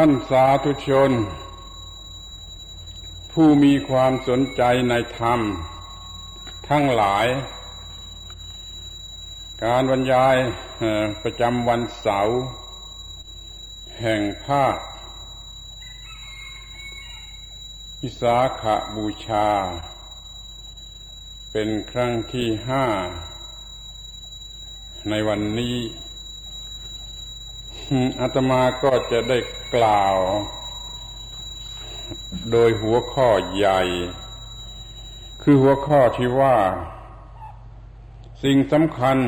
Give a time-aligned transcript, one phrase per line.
[0.02, 1.12] ่านสาธุชน
[3.32, 5.40] ผู้มีความสนใจในธรรม
[6.68, 7.26] ทั้งหลาย
[9.64, 10.36] การบรรยาย
[11.22, 12.38] ประจำวันเสาร์
[14.00, 14.76] แห่งภาค
[18.00, 18.62] พิสาข
[18.96, 19.48] บูชา
[21.52, 22.86] เป็นครั้งที่ห้า
[25.10, 25.76] ในวันนี้
[28.20, 29.38] อาตมาก็จะได้
[29.74, 30.16] กล่าว
[32.50, 33.80] โดยหัวข้อใหญ่
[35.42, 36.56] คือหัวข้อที่ว่า
[38.42, 39.18] สิ่งสำคัญ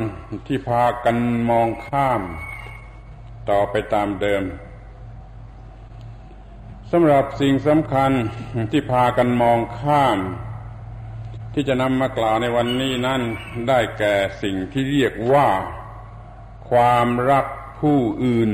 [0.47, 1.17] ที่พากัน
[1.51, 2.23] มองข้าม
[3.51, 4.45] ต่อไปตามเดิม
[6.91, 8.13] สำหรับสิ่งสำคัญ
[8.73, 10.19] ที่พากันมองข้าม
[11.55, 13.23] ที่จะนำมากล่าวในวันนี้นั่น
[13.69, 15.49] ได้แก่สิ่งที่เรียกว่า
[16.71, 17.47] ความรัก
[17.81, 18.51] ผู้อื่น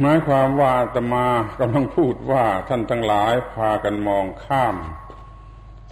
[0.00, 1.26] หมายความว่าตมา
[1.60, 4.76] กำลังพูดว่าท่านทั้งหลายพากันมองข้าม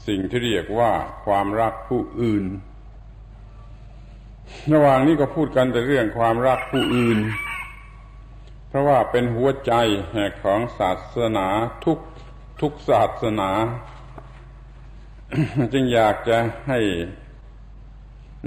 [0.07, 0.93] สิ่งที่เรียกว่า
[1.27, 2.45] ความรักผู้อื่น
[4.73, 7.19] ระหว่างนี้ก็พูดกันแต่เรื่องความรักผู้อื่น
[8.69, 9.73] เพราะว่าเป็นหัวใจ
[10.11, 11.47] แห่ของศาสนา
[11.85, 11.99] ทุก
[12.61, 13.51] ทุกศาสนา
[15.73, 16.37] จึงอยากจะ
[16.69, 16.81] ให้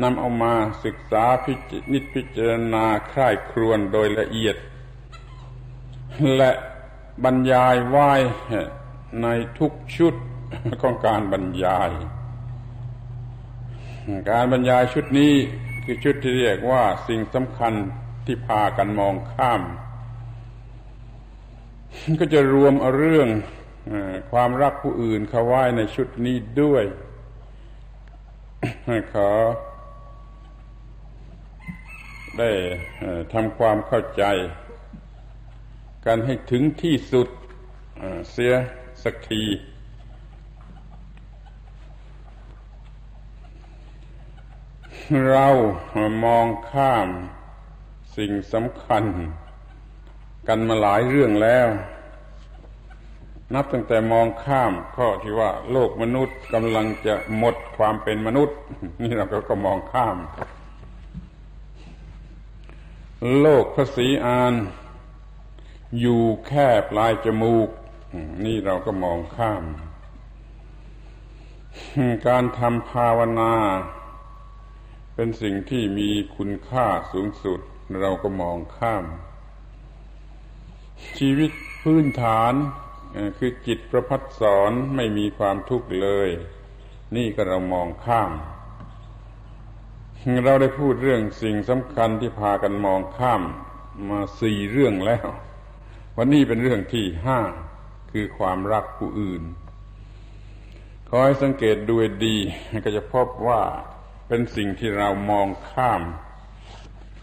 [0.02, 0.54] นำเอามา
[0.86, 4.56] ศึกษาพิจิตพิจารณาคร่ายครวนโดยละเอียด
[6.38, 6.52] และ
[7.24, 8.12] บรรยายไว้
[9.22, 9.28] ใน
[9.60, 10.16] ทุกชุด
[10.82, 11.92] ของการบรรยาย
[14.32, 15.34] การบรรยายชุดนี้
[15.84, 17.74] คือชุดที่เรียกว่าสิ่งสำคัญ
[18.26, 19.62] ที่พากันมองข้าม
[22.20, 23.30] ก็จะรวมเรื่อง
[24.32, 26.84] ความรักผู้อื่นเข้าไว้ในชุดนี้ด้วย
[29.14, 29.30] ขอ
[32.40, 32.52] ได้
[33.34, 34.24] ทำความเข้าใจ
[36.06, 37.28] กันให้ถึงที่สุด
[38.32, 38.54] เสีย
[39.04, 39.44] สักที
[45.30, 45.48] เรา
[46.26, 47.08] มองข้าม
[48.18, 49.04] สิ่งสำคัญ
[50.48, 51.68] กันมาหลายเรื่องแล้ว
[53.54, 58.58] นับตั้งแต่มองข้ามข้อที่ว่า โลกมนุษย์กำลังจะหมดความเป็นมนุษย์
[59.02, 60.18] นี่เราก็มองข้าม
[63.40, 64.54] โลกภาษีอาน
[66.00, 67.70] อยู่แค่ปลายจมูก
[68.44, 69.64] นี่เราก็มองข้าม
[72.28, 73.54] การทำภาวนา
[75.16, 77.60] เป็นสิ่งที่มีคุณค่าสูงสุด
[78.02, 79.06] เราก็มองข้าม
[81.18, 81.52] ชีวิต
[81.82, 82.54] พื้นฐาน
[83.38, 86.30] คือจิตประพัดสอนไม่มีความทุกข์เลย
[87.16, 88.32] นี่ก็เรามองข้าม
[90.46, 93.42] เราได้พูดเรื่องสิ่งสำคัญที่พากันมองข้าม
[94.10, 95.28] มาสี่เรื่องแล้ว
[96.18, 97.40] วันนี้เป็นเรื่องที่ห้า
[98.12, 99.44] คือความรักผู้อื่น
[101.08, 101.96] ขอให้สังเกตดู
[102.26, 102.38] ดี
[102.84, 103.62] ก็จะพบว่า
[104.28, 106.02] เป็นสิ่งที่เรามองข้าม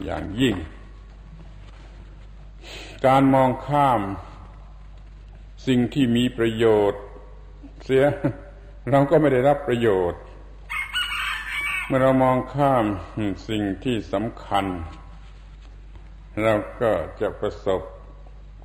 [0.04, 0.56] อย่างยิ่ง
[3.06, 4.00] การมองข้าม
[5.66, 7.03] สิ่งที่มีประโยชน์
[7.84, 8.06] เสีย
[8.91, 10.20] เราก็ไม่ได้รับประโยชน์
[11.94, 12.87] มื่อเรามองข้าม
[13.49, 14.66] สิ่งที่สำคัญ
[16.43, 17.81] เราก็จะประสบ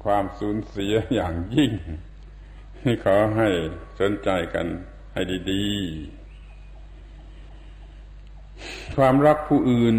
[0.03, 1.71] ความสูญเสียอย่างยิ่ง
[3.03, 3.49] ขอให้
[3.99, 4.67] สนใจกัน
[5.13, 9.95] ให้ดีๆ ความรักผู้อื่น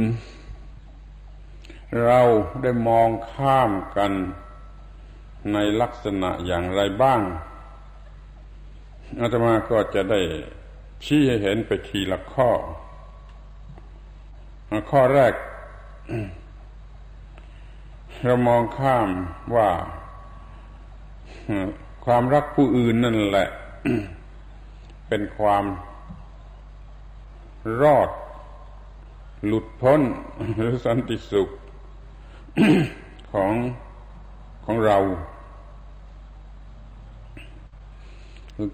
[2.04, 2.20] เรา
[2.62, 4.12] ได้มองข้ามกัน
[5.52, 7.20] ในลักษณะอย่างไรบ้าง
[9.20, 10.20] อาตมาก็จะได้
[11.04, 12.50] ชี้ให้เห็นไปทีละข้อ
[14.90, 15.34] ข้อแรก
[18.24, 19.08] เรามองข้าม
[19.54, 19.68] ว่า
[22.04, 23.48] ความรักผู้อื่นนั่นแหละ
[25.08, 25.64] เป็นความ
[27.82, 28.10] รอด
[29.46, 30.00] หลุดพ้น
[30.56, 31.48] หรือสันติสุข
[33.32, 33.52] ของ
[34.64, 34.98] ของเรา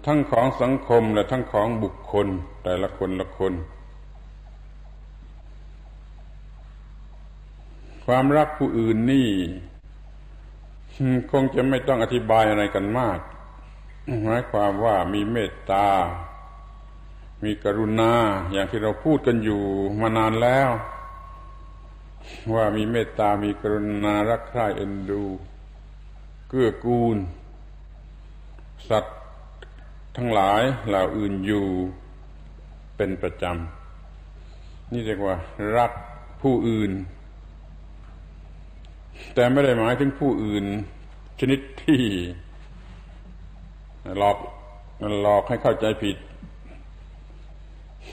[0.05, 2.27] ทั้งของสังคมและทั้งของบุคคล
[2.63, 3.53] แต่ละคนละคน
[8.09, 9.29] ความรักผู้อื่นนี่
[11.31, 13.19] คงจะไม่ต้องอธิบายอะไรกันมาก
[14.23, 15.87] หมายความว่ามีเมตตา
[17.43, 18.13] มีกรุณา
[18.51, 19.61] อย่างที่เราพูดกันอยู่
[20.01, 20.69] มานานแล้ว
[22.53, 25.23] ว่ามีเมตตา มีกรุณารักใคร่เอ็นดู
[26.49, 27.17] เกื้อกูล
[28.89, 29.19] สัตว์
[30.15, 31.67] ทั้งหลายเหล่าอื่นอยู่
[32.95, 35.35] เป็นประจำนี่เรียกว่า
[35.77, 35.91] รัก
[36.41, 36.91] ผู้อื่น
[39.33, 40.65] แต่ไม่ได้หมายถึงผู้อื่น
[41.39, 42.01] ชนิดที่
[44.17, 44.37] หลอก
[45.21, 46.17] หลอกให้เข้าใจผิด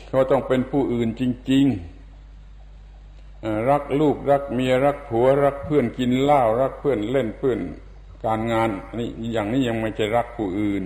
[0.08, 1.64] เขาต้องเป็นผู้อื่นจริง
[2.46, 7.58] ๆ รักลูกรักเมียรักผัว รักเพื่อนกินเหล้ารักเพื่อนเล่นเพื่อน
[8.24, 8.68] การงาน
[8.98, 10.84] นี่อย่างนี้ยังไม่ใช่รักผู้อื่น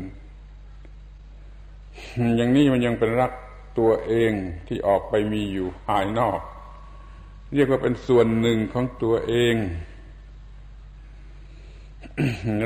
[2.36, 3.32] อย่างนี้มันยังเป็นรัก
[3.78, 4.32] ตัวเอง
[4.68, 6.40] ที่ออกไปมีอยู่ภายนอก
[7.54, 9.54] เรียกว่าเป็นส่วนหนึ่งของตัวเอง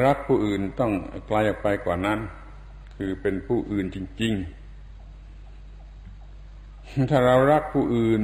[0.04, 0.92] รักผู้อื่นต้อง
[1.26, 2.18] ไกลออกไปกว่านั้น
[2.96, 4.34] คือเป็นผู้อื่นจริง
[5.66, 8.22] ๆ ถ้าเรารักผู้อื่น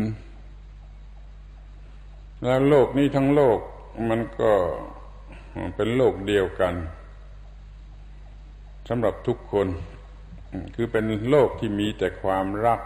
[2.45, 3.59] แล้วโลกนี้ทั้งโลก
[4.09, 4.53] มันก็
[5.77, 6.75] เป็นโลกเดียวกัน
[8.89, 9.67] สำหรับทุกคน
[10.75, 12.81] คือเป็นโลกที่มีแต่ความรัก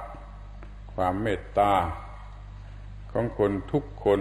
[0.94, 1.72] ความเมตตา
[3.12, 4.20] ของคนทุกคน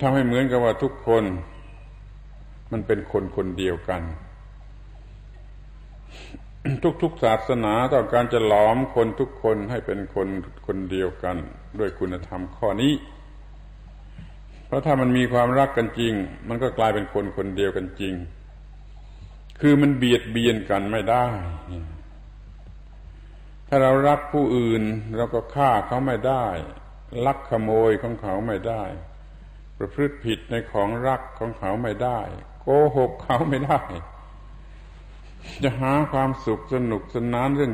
[0.00, 1.24] ทำให้เหมือนกับว่าทุกคน
[2.72, 4.02] มันเป็นคนคนเดียวกัน
[7.02, 10.28] ทุกๆศาสนาต้องการจะหลอมคนทุกคนให้เป็นคน
[10.66, 11.36] คนเดียวกัน
[11.78, 12.94] ด้วยคุณธรรมข้อนี้
[14.66, 16.12] เพราะถ้ามันมีความรักกันจริง
[16.48, 18.14] มันก็กลายเป็นคนคนเดียวกันจริง
[19.60, 21.26] คือมันเบียดเบียนกันไม่ได้
[23.68, 24.82] ถ้าเรารักผู้อื่น
[25.16, 26.46] เราก็ฆ่าเขาไม่ได้
[27.26, 28.84] ลักขโมยของเขาไม่ได้
[29.78, 32.20] ประพฤติผิดในของรักของเขาไม่ได้
[32.62, 33.80] โกหกเขาไม่ได้
[35.62, 37.72] จะหาความสุขสนุกสนานเรื่อง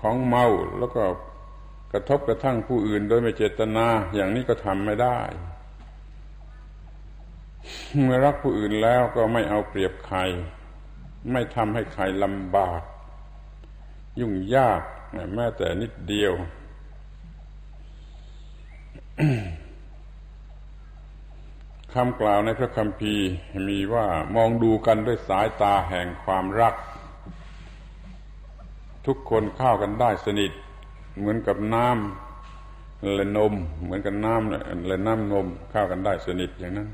[0.00, 0.44] ของเมา
[0.78, 1.02] แล้วก็
[1.92, 5.18] กระทบกระทั่งผู้อื่นโดยไม่เจตนาอย่างนี้ก็ทำไม่ได้
[8.02, 10.18] เมื่อรักผู้อื่นแล้วก็ไม่เอาเปรียบใคร
[11.32, 12.82] ไม่ทำให้ใครลำบาก
[14.20, 14.80] ยุ่งยาก
[15.34, 16.32] แม้แต่นิดเดียว
[21.94, 23.26] คำกล่าวในพระคัมภีร์
[23.68, 24.06] มีว่า
[24.36, 26.74] มองดูกันด้วยสายตาแห่งความรัก
[29.06, 30.52] ทุกคนเข้ากันได้สนิท
[31.18, 33.52] เหมือนกับน้ำและนม
[33.84, 36.88] เหมือนกับน้ำและน้ำนมเข้ากันได้สนิทอย่างนั้น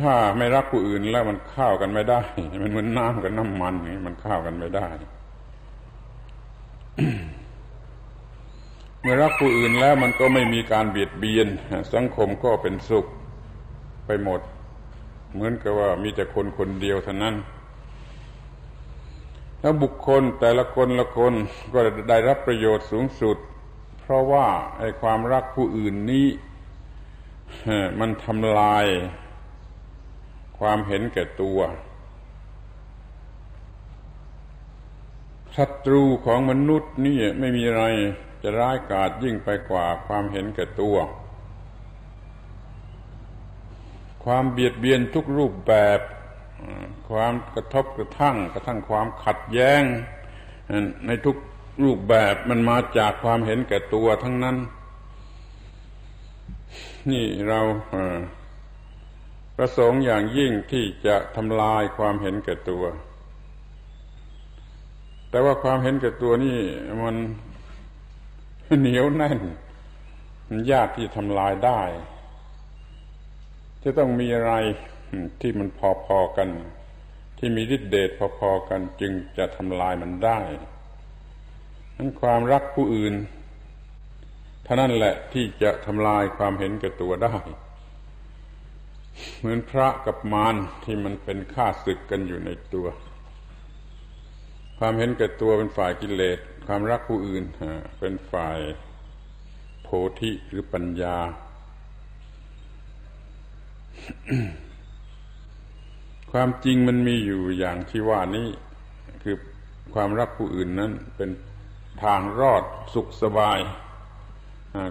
[0.00, 2.20] ถ้าไม่รักผู้อื่นแล้วมันเข้ากันไม่ได้
[2.62, 3.74] มันเหมือนน้ำกับน้ำมัน
[4.06, 4.86] มันเข้ากันไม่ได้
[9.08, 11.48] มื่อรักผู้อื่นแล้วมันก็ไม่มีการเบียดเบียน
[11.94, 13.06] สังคมก็เป็นสุข
[14.06, 14.40] ไปหมด
[15.32, 17.34] เหมือนกับว่ามีแต่คนคนเดียวเท่านั้น
[19.60, 21.32] แล้วบุคคลแต่ละคนละคน
[21.72, 23.36] ก็ได้รับประโยชน์สูงสุด
[24.00, 24.46] เพราะว่า
[24.78, 26.26] ไอ้ความรักผู้อื่นนี้
[28.00, 28.86] มันทำลาย
[30.58, 31.58] ความเห็นแก่ตัว
[35.56, 37.86] ศัตรูของมนุษย์นี่ไม่มีอะไร
[38.48, 40.96] จะร้ายกาจยิ่งไปกว่าความเห็นแก่ตัว
[44.24, 46.00] ความเบียดเบียนทุกรูปแบบ
[47.10, 49.82] ความกระทบกระทั่ง กระทั่งความขัดแย้ง
[51.06, 51.36] ในทุก
[51.84, 54.56] รูปแบบมันมาจากความเห็นแก่ตัวทั้งนั้น
[57.10, 57.60] นี่เรา
[59.56, 62.84] ประสงค์อย่างยิ่งที่จะทำลายความเห็นแก่ตัว
[65.30, 66.58] แต่ว่าความเห็นแก่ตัวนี่
[67.04, 67.16] มัน
[68.80, 69.38] เหนียวแน่น
[70.48, 71.80] มันยากที่ทำลายได้
[73.82, 74.52] จะต้องมีอะไร
[75.40, 76.48] ที่มันพอๆกัน
[77.38, 80.40] ที่มีฤทธิเดชพอๆกัน จึงจะทำลายมันได้
[81.96, 83.14] นั้นความรักผู้อื่น
[84.64, 87.36] เท่านั้นแหละที่จะทำลายความเห็นแก่ตัวได้
[89.38, 90.54] เหมือนพระกับมาร
[90.84, 92.86] ที่มันเป็นข้าศึกกันอยู่ในตัว
[94.78, 97.44] ความเห็นแก่ตัวเป็นฝ่ายกิเลส ความรักผู้อื่น
[98.00, 98.58] เป็นฝ่าย
[99.82, 99.88] โพ
[100.20, 101.16] ธิหรือปัญญา
[106.32, 108.48] ความจริงมันมีอยู่อย่างที่ว่านี้
[109.22, 109.36] คือ
[109.94, 111.30] ความรักผู้อื่นนั้นเป็น
[112.02, 112.64] ทางรอด
[112.94, 113.58] สุขสบาย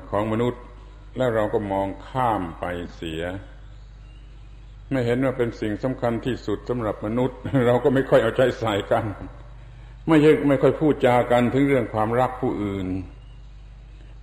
[0.09, 0.61] ของมนุษย์
[1.17, 2.63] แล้วเราก็มองข้ามไป
[2.95, 3.21] เสีย
[4.91, 7.37] ไม่เห็นว่าเป็นสิ่งสำคัญที่สุดสำหรับมนุษย์
[7.67, 9.05] เราก็ไม่ค่อยเอาใจใส่กัน
[10.07, 12.87] ไม่ใช่ไม่ค่อยพูดจากันถึงเรื่องความรักผู้อื่น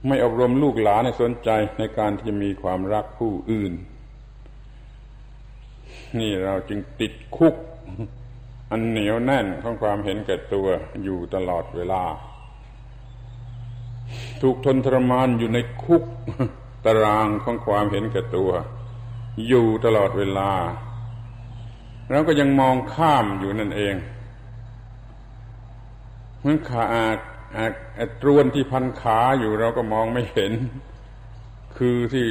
[0.07, 3.73] ไม่อบรมลูกหลานในสนใจในการที่จะมีความรักผู้อื่น
[6.19, 7.55] นี่เราจึงติดคุก
[8.71, 10.69] อันเหนียวแน่นของความเห็นแก่ตัว
[11.03, 12.03] อยู่ตลอดเวลา
[14.43, 16.05] ถูกทนทรมานอยู่ในคุก
[16.85, 18.51] ตารางของความเห็นแก่ตัว
[19.49, 20.53] อยู่ตลอดเวลา
[22.11, 23.95] แล้วก็ยังมองข้ามอยู่นั่นเอง
[26.43, 26.83] เหมือนขา
[27.99, 30.53] อาตรวนที่พันขาอยู่เราก็มองไม่เห็น
[31.77, 32.27] คือที่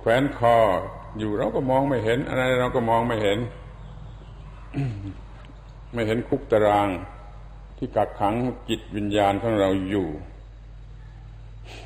[0.00, 0.56] แขวนคอ
[1.18, 3.38] อยู่เราก็มองไม่เห็น อะไรเราก็มองไม่เห็น
[5.94, 6.88] ไม่เห็นคุกตาราง
[7.76, 8.34] ที่กักขัง
[8.68, 10.08] จิตวิญญาณของเราอยู่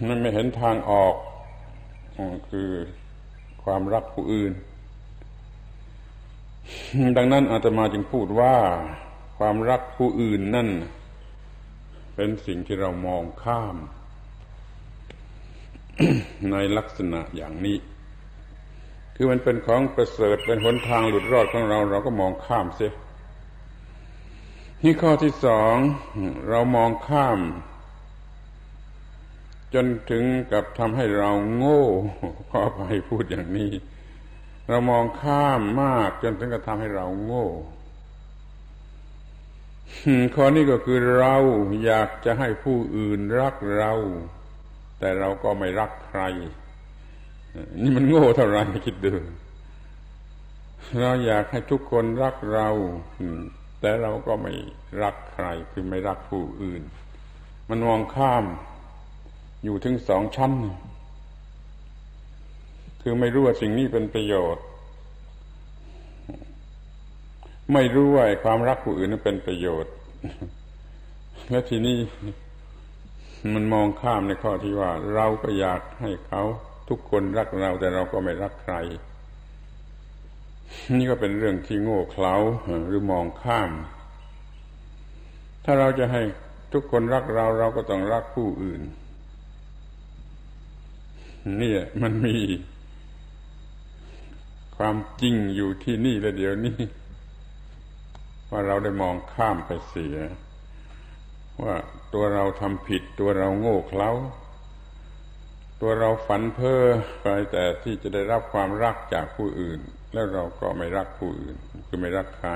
[0.09, 1.15] มันไม่เห็นทางออก
[2.49, 2.69] คือ
[3.63, 4.53] ความรักผู้อื่น
[7.17, 8.55] ดังนั้นอาตมาจึงพูดว่า
[9.39, 10.69] ความรักผู้อื่นนั่น
[12.15, 13.77] เป็นสิ่งที่เรามองข้าม
[16.51, 17.79] ในลักษณะอย่างนี้
[19.17, 22.93] คือมันเป็นของประเสริฐเป็นหนทางหลุดรอดของเรา เราก็มองข้ามเสีย
[24.83, 25.77] นี่ข้อที่สอง
[26.49, 27.39] เรามองข้าม
[29.75, 31.85] จนถึงกับทำให้เราโง่
[32.51, 33.73] ขอไปพูดอย่างนี้
[34.69, 37.47] เรามองข้ามมากจนถึงกับทำให้เราโง่
[40.35, 41.37] ข้อนี้ก็คือเรา
[41.85, 43.93] อยากจะให้ผู้อื่นรักเรา
[44.99, 46.23] แต่เราก็ไม่รักใคร
[47.83, 49.13] นี่มันโง่เท่าไรคิดดู
[51.01, 52.69] เราอยากให้ทุกคนรักเรา
[53.81, 54.53] แต่เราก็ไม่
[55.03, 56.83] รักใคร คือไม่รักผู้อื่น
[57.69, 58.45] มันมองข้าม
[59.65, 60.53] อยู่ถึงสองชั้น
[63.01, 64.65] คือไม่รู้ว่าสิ่งนี้เป็นประโยชน์
[67.73, 69.93] ไม่รู้ว่าความรักผู้อื่นนั้นเป็นประโยชน์
[71.51, 71.99] และทีนี้
[73.55, 76.43] มันมองข้ามในข้อที่ว่า เราก็อยากให้เขา
[76.89, 78.75] ทุกคนรักเราแต่เราก็ไม่รักใคร
[80.97, 82.35] นี่ก็เป็นเรื่องที่โง่เขลา
[82.89, 83.71] หรือมองข้าม
[85.65, 86.23] ถ้าเราจะให้
[86.73, 88.83] ทุกคนรักเราเราก็ต้องรักผู้อื่น
[91.61, 92.37] นี่มันมี
[94.77, 96.77] ความจริงอยู่ที่นี่และเดี๋ยวนี้
[98.57, 100.17] ว่าเราได้มองข้ามไปเสีย
[101.63, 101.75] ว่า
[102.15, 104.11] ตัวเราทำผิดตัวเราโง่เขลา
[105.81, 106.83] ตัวเราฝันเพ้อ
[107.23, 109.81] ไปแต่ที่จะได้รับความรักจากผู้อื่น
[110.13, 111.57] แล้วเราก็ไม่รักผู้อื่น
[111.87, 112.51] คือไม่รักใคร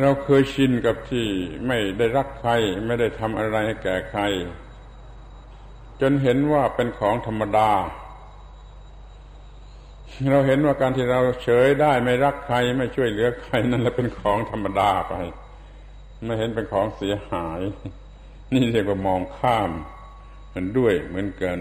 [0.00, 1.26] เราเคยชินกับที่
[1.66, 2.50] ไม่ได้รักใคร
[2.86, 4.22] ไม่ได้ทำอะไรให้แก่ใคร
[6.00, 7.70] จนเห็นว่าเป็นของธรรมดา
[10.30, 15.14] เราเห็นว่าการที่เราเฉยได้ไม่รักใครไม่ช่วยเหลือใครนั่นแหละเป็นของธรรมดาไป
[16.24, 17.60] ไม่เห็นเป็นของเสียหาย
[18.54, 19.70] นี่เรียกว่ามองข้าม
[20.54, 21.58] มันด้วยเหมือนกัน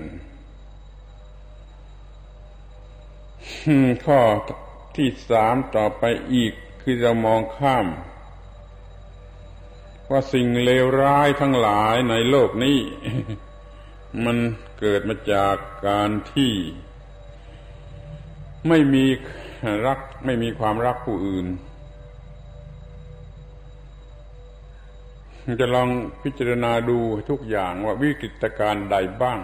[4.06, 4.20] ข้อ
[4.96, 7.88] ที่สามต่อไปอีกคือเรามองข้าม
[10.10, 12.80] ว่าสิ่งเลวร้ายทั้งหลายในโลกนี้
[14.26, 14.38] มัน
[14.80, 15.56] เกิดมาจาก
[15.88, 16.54] การที่
[18.70, 19.06] ไม่มี
[19.88, 21.48] รักไม่มีความรักผู้อื่น
[25.62, 25.90] จะลอง
[26.24, 26.98] พิจารณาดู
[27.30, 29.40] ทุกอย่างว่าวิกฤตการณ์ใดบ้าง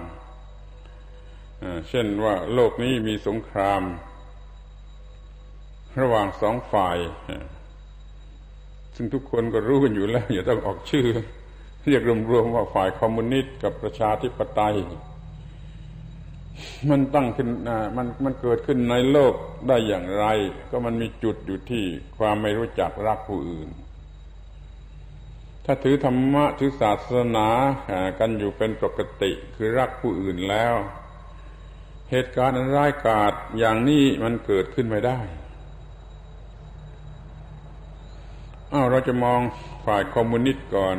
[1.89, 3.81] เช่นว่าโลกนี้มีสงคราม
[6.01, 6.97] ระหว่างสองฝ่าย
[8.95, 11.07] ซึ่งทุกคนก็รู้กันอยู่แล้วอย่าต้องออกชื่อ
[11.85, 12.01] เรียก
[12.31, 14.75] รวมๆว่าฝ่ายคอมมิวนิสต์กับประชาธิปไตย
[16.89, 17.47] มันตั้งขึ้น
[17.97, 19.33] มันมันเกิดขึ้นในโลก
[19.67, 20.25] ได้อย่างไร
[20.69, 21.83] ก็มันมีจุดอยู่ที่
[22.17, 23.69] ความไม่รู้จักรักผู้อื่น
[25.65, 27.47] ถ้าถือธรรมะถือศาสนา
[28.19, 30.75] กันอยู่เป็นปกติคือรักผู้อื่นแล้ว
[32.11, 35.19] เหตุการณ์อันร้ายกาจอย่างนี้มันเกิดขึ้นไม่ได้
[38.73, 39.39] อ้าวเราจะมอง
[39.85, 40.97] ฝ่ายคอมมิวนิสต์ก่อน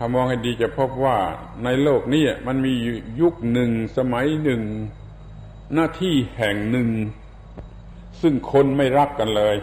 [0.00, 1.16] ถ้ามองให้ดีจะพบว่า
[1.64, 2.72] ในโลกนี้มันมี
[3.20, 4.62] ยุคหนึ่งสมัยหนึ่ง
[5.74, 6.88] หน้าที่แห่งหนึ่ง
[8.20, 9.56] ซึ่งคนไม่รักกันเลย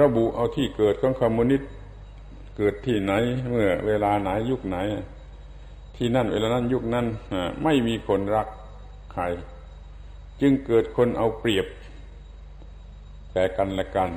[0.00, 1.70] ระบุเอาที่เกิดของคอมมิวนิสต์
[2.56, 3.12] เกิดที่ไหน
[3.50, 4.76] เมื่อเวลาไหนยุคไหน
[5.96, 7.06] ที่นั่นเวลานั้นยุคนั้น
[7.64, 8.48] ไม่มีคนรัก
[9.12, 9.22] ใคร
[10.40, 11.66] จึงเกิดคนเอาเปรียบ
[13.32, 14.10] แก่กันและกัน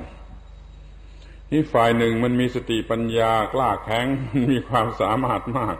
[1.52, 5.76] นี่ฝ่ายหนึ่งมันมีสติปัญญากล้าแข็งมันมีความสามารถมาก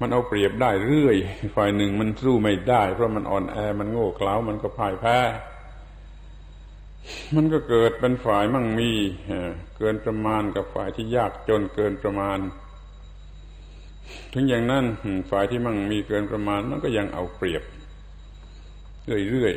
[0.00, 1.16] มันเอาเปรียบได้เรื่อย
[1.56, 5.18] ฝ่ายหนึ่งมันสู้ไม่ได้ เพราะมันอ่อนแอมันโง่เขลามันก็พ่ายแพ้
[7.34, 8.90] มันก็เกิดเป็นฝ่ายมั่งมี
[9.78, 12.38] เกินประมาณกับฝ่ายที่ยากจนเกินประมาณ
[14.34, 14.84] ถึงอย่างนั้น
[15.30, 17.62] ฝ่ายที่มั่งมีเกินประมาณมันก็ยังเอาเปรียบ
[19.30, 19.54] เรื่อย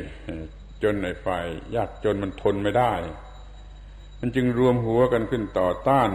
[0.82, 2.92] จนในฝ่ายยากจนมันทนไม่ได้
[4.20, 6.10] มันจึงรวมหัวกันขึ้นต่อต้าน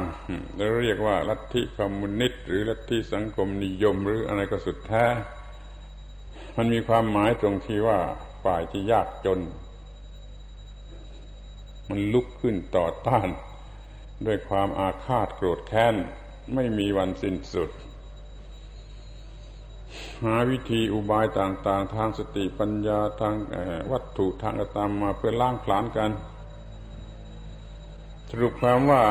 [0.56, 5.06] แล้วเรียกว่าลัทธิคอมมิวนิสต์หรือลัทธิสังคมนิยมหรืออะไรก็สุดแท้
[6.58, 8.00] มันมีความหมายตรงที่ว่า
[8.44, 9.40] ฝ่ายที่ยากจน
[11.90, 13.28] มันลุกขึ้นต่อต้าน
[14.26, 15.96] ด้วยความอาฆาตโกรธแค้น
[16.54, 17.70] ไม่มีวันสิ้นสุด
[20.24, 23.36] หาวิธีอุบายต่าง ๆ ทางสติปัญญาทาง
[23.92, 26.12] วัตถุทางกรรมมาเพื่อล้างผลาญกัน
[28.34, 29.02] สรุปความว่า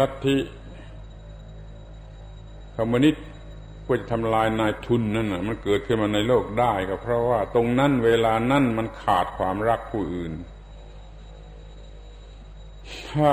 [0.00, 0.36] ลัทธิ
[2.76, 3.26] คอมมิวนิสต์
[3.82, 10.32] เพื่อจะทำลายนายทุนนั่นนะมันเกิดขึ้นมาในโลกได้ก็เพราะว่าตรงนั้นเวลานั้นมันขาดความรักผู้อื่น
[13.12, 13.32] ถ้า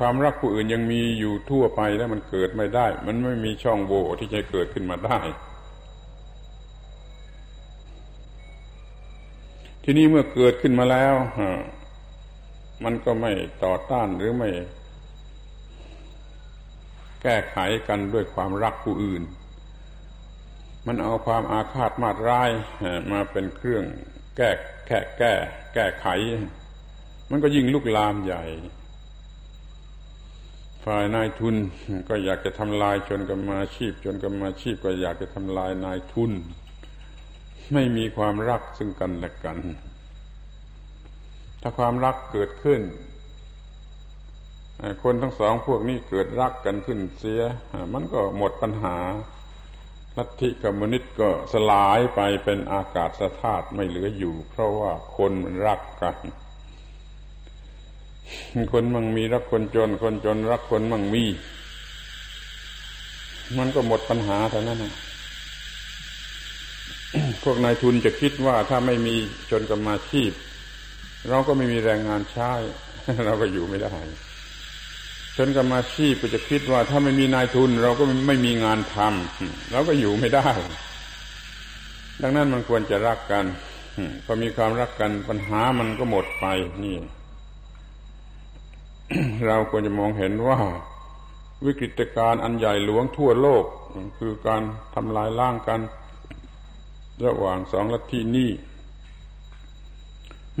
[0.00, 5.18] ความรักผู้อื่นยังมีอยู่ทั่วไปแล้วมันเกิดไม่ได้ มันไม่มีช่องโหว่ที่จะเกิดขึ้นมาได้
[9.84, 11.14] ที่นี่เมื่อเกิดขึ้นมาแล้ว
[12.84, 13.32] มันก็ไม่
[13.64, 14.50] ต่อต้านหรือไม่
[17.22, 19.22] แก้ไขกันด้วยความรักผู้อื่น
[20.86, 22.50] มันเอาความอาฆาตมาร้าย
[23.12, 23.84] มาเป็นเครื่อง
[24.36, 24.50] แก้
[24.86, 25.32] แค่แก้
[25.74, 26.06] แก้ไข
[27.30, 28.44] มันก็ยิ่งลุกลามใหญ่
[30.84, 31.56] ฝ่ายนายทุน
[32.08, 36.32] ก็อยากจะทำลายชนกรรมาชีพ ชนกรรมาชีพก็อยากจะทำลายนายทุน
[37.72, 39.58] ไม่มีความรักซึ่งกันและกัน
[41.66, 42.80] ถ้าความรักเกิดขึ้น
[45.02, 47.42] คนทั้งสองพวกนี้เกิดรักกันขึ้นเสีย
[47.92, 48.96] มันก็หมดปัญหา
[50.16, 56.16] ลัทธิคอมมิวนิสต์ก็สลายไปเป็นอากาศธาตุไม่เหลืออยู่ เพราะว่าคนมันรักกัน
[58.72, 61.24] คนมั่งมีรักคนจน คนจนรักคนมั่งมี
[63.58, 64.94] มันก็หมดปัญหาเท่านั้นนะ
[67.42, 69.14] พวกนายทุนจะคิดว่าถ้าไม่มี
[69.50, 70.32] จนกรรมาชีพ
[71.28, 72.52] เราก็ไม่มีแรงงานใช้
[73.26, 73.96] เราก็อยู่ไม่ได้
[75.36, 80.48] จนกรรมาชีพก็จะคิดว่า ถ้าไม่มีนายทุน เราก็ไม่มีงานทำเราก็อยู่ไม่ได้
[82.22, 83.44] ดังนั้นมันควรจะรักกัน
[84.24, 86.46] พอมีความรักกันปัญหามันก็หมดไป
[86.84, 86.96] นี่
[89.46, 90.58] เราควรจะมองเห็นว่า
[91.66, 93.64] วิกฤตการณ์อันใหญ่หลวงทั่วโลก
[94.18, 94.62] คือการ
[94.94, 95.80] ทำลายล้างกัน
[97.24, 98.50] ระหว่างสองลัทธินี้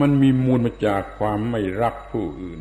[0.00, 2.60] มันมีมูลมาจากความไม่รักผู้อื่น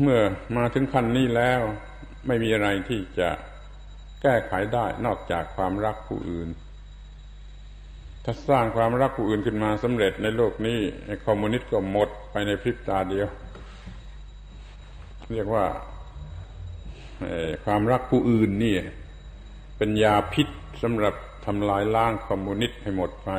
[0.00, 0.20] เมื่อ
[0.56, 1.60] มาถึงขั้นนี้แล้ว
[2.26, 3.28] ไม่มีอะไรที่จะ
[4.22, 6.48] แก้ไขได้นอกจากความรักผู้อื่น
[8.24, 10.78] ถ้าสร้างความรักผู้อื่นขึ้นมาสำเร็จในโลกนี้
[11.26, 13.28] คอมมิวนิสต์ก็หมดไปในพริบตาเดียว
[15.32, 15.64] เรียกว่า
[17.64, 18.76] ความรักผู้อื่นนี่
[19.76, 20.48] เป็นยาพิษ
[20.82, 21.14] สำหรับ
[21.46, 23.30] ทำลายล้างคอมมิวนิสต์ให้หมดไป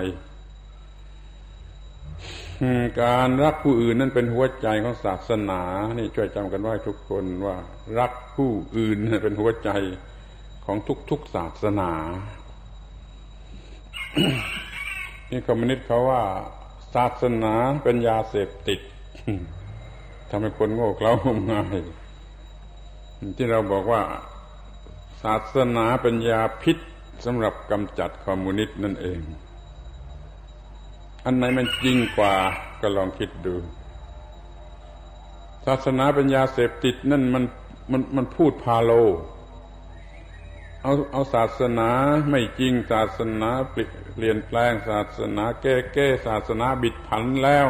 [3.01, 5.61] การรักผู้อื่นนั่นเป็นหัวใจของศาสนา
[5.97, 7.57] นี่ช่วยจำกันไว้ทุกคนว่า
[7.99, 9.69] รักผู้อื่นเป็นหัวใจ
[10.65, 10.77] ของ
[11.09, 11.91] ทุกๆศาสนา
[15.31, 16.23] นี่คอมมิวนิสต์เขาว่า
[16.95, 18.79] ศาสนาเป็นยาเสพติด
[20.29, 21.79] ทำให้คนโง่เขลางมงาย
[23.37, 24.01] ที่เราบอกว่า
[25.23, 26.77] ศาสนาเป็นยาพิษ
[27.25, 29.19] สำหรับกำจัดคอมมิวนิสต์นั่นเอง
[31.25, 32.35] อันไหนมันจริงกว่า
[32.81, 33.55] ก็ลองคิดดู
[35.65, 37.43] ศาสนาเป็นยาเสพติดนั่นมัน
[37.91, 38.91] มันมันพูดพาโล
[40.83, 41.89] เอาเอาศาสนา
[42.29, 43.75] ไม่จริงศาสนาเป
[44.21, 47.67] ลี่ยนแปลงศาสนาแก้แก้ศาสนาบิดผันแล้ว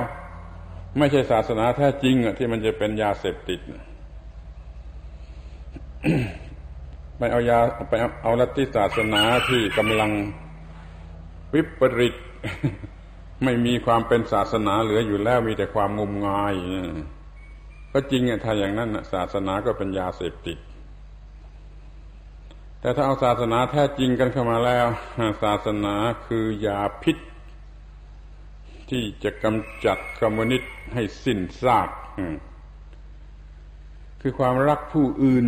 [0.98, 3.60] ไม่ใช่ศาสนาแท้จริงอะที่มันจะเป็นยาเสพติด
[7.18, 10.12] ไปเอายาไปเอาลัทธิศาสนาที่กำลัง
[11.54, 12.15] วิปริต
[13.43, 16.54] ไม่มีความเป็นศาสนาเหลืออยู่แล้วมีแต่ความงมงาย
[17.91, 20.58] ก็จริงอะถ้าอย่างนั้นศาสนาก็เป็นยาเสพติด
[22.80, 24.86] แต่ถ้าเอาศาสนาแท้จริงกันเข้ามาแล้ว
[25.43, 25.95] ศาสนา
[26.26, 27.17] คือยาพิษ
[28.89, 31.89] ที่จะกำจัดคอมมิวนิสต์ให้สิ้นซาก
[34.21, 35.45] คือความรักผู้อื่น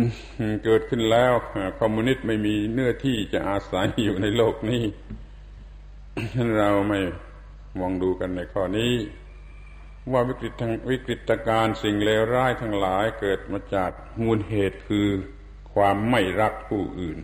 [0.64, 1.32] เกิดขึ้นแล้ว
[1.80, 4.82] คอมมิวนิสต์ไม่มีเนื้อที่จะอาศัยอยู่ในโลกนี้
[6.58, 7.00] เราไม่
[7.80, 8.92] มองดูกันในข้อนี้
[10.12, 13.90] ว่าวิกฤตทางวิกฤตการสิ่งเลวร้ายทั้งหลายเกิดมาจาก
[14.22, 15.08] มูลเหตุคือ
[15.72, 17.18] ความไม่รักผู้อื่น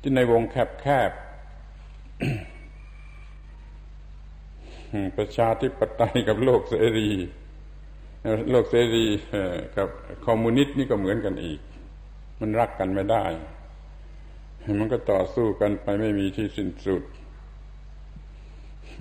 [0.00, 1.22] ที่ในวงแคบๆ
[5.16, 7.10] ประชาธิปไตยกับโลกเสรี
[8.50, 9.06] โลกเสรี
[9.76, 9.88] กับ
[10.26, 11.60] คอมมิวนิสต์นี่ก็เหมือนกันอีก
[12.40, 13.24] มันรักกันไม่ได้
[14.78, 17.02] มันก็ต่อสู้กันไปไม่มีที่สิ้นสุด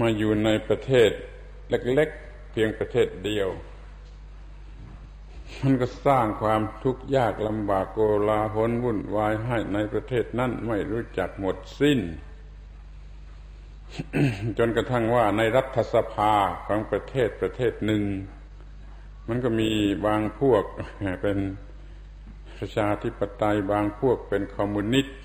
[0.02, 1.12] มาอยู่ในประเทศ
[1.70, 3.50] เล็กๆ เพียงประเทศเดียว
[5.64, 12.00] มันก็สร้างความทุกข์ยากลำบากโกลาหลวุ่นวายให้ในประเทศนั้นไม่รู้จักหมดสิ้น
[14.58, 16.34] จนกระทั่งว่าในรัฐสภา
[16.68, 18.04] ของประเทศประเทศหนึ่ง
[19.28, 19.70] มันก็มี
[20.06, 20.64] บางพวก
[21.22, 21.38] เป็น
[22.58, 25.18] ประชาธิปไตยบางพวกเป็นคอมมิวนิสต์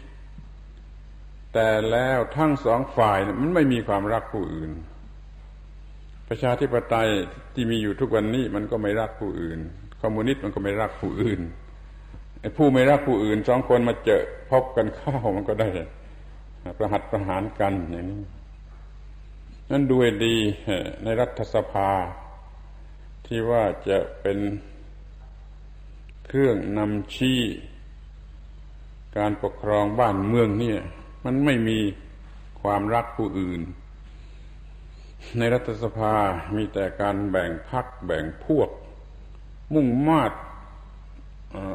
[1.58, 4.70] แต่แล้วทั้งสองฝ่ายมันไม่มีความรักผู้อื่น
[6.28, 7.10] ประชาธิปไตย
[7.54, 9.58] ที่มีอยู่ทุกวันนี้มันก็ไม่รักผู้อื่น
[10.00, 11.40] คอมมิวนิสต์มันก็ไม่รักผู้อื่น
[12.40, 15.68] ไอ้ผู้ไม่รักผู้อื่นสองคนมาเจอพบกันเข้ามันก็ได้
[16.78, 18.22] ประหัตประหารกันอย่างนี้
[19.70, 20.36] นั่นดูดี
[21.04, 21.90] ในรัฐสภา
[23.26, 24.38] ที่ว่าจะเป็น
[26.26, 27.40] เครื่องนำชี้
[29.16, 30.80] การปกครองบ้านเมืองเนี่ย
[31.26, 31.78] มันไม่มี
[32.62, 33.60] ความรักผู้อื่น
[35.38, 36.14] ในรัฐสภา
[36.56, 38.68] มีแต่การแบ่งพักแบ่งพวก
[39.74, 40.32] มุ่งมาด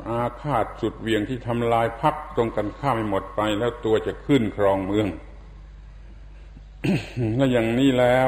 [0.10, 5.08] อาฆาตสุดเวียงที่ทำลายพักตรงกันข้ามให้หมดไปแล้วตัวจะขึ้นครองเมือง
[7.38, 8.28] ถ้าอย่างนี้แล้ว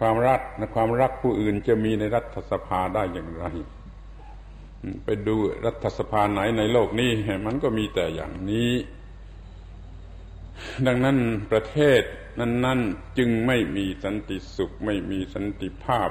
[0.00, 0.40] ความรัก
[0.74, 3.44] ความรักผู้อื่นจะมีในรัฐสภาได้อย่างไร
[5.04, 7.10] ไปดูรัฐสภาไหนในโลกนี้
[7.46, 8.70] มันก็มีแต่อย่างนี้
[10.86, 11.18] ดังนั้น
[11.50, 12.02] ประเทศ
[12.40, 16.10] นั้น ๆ จึงไม่มีสันติสุขไม่มีสันติภาพ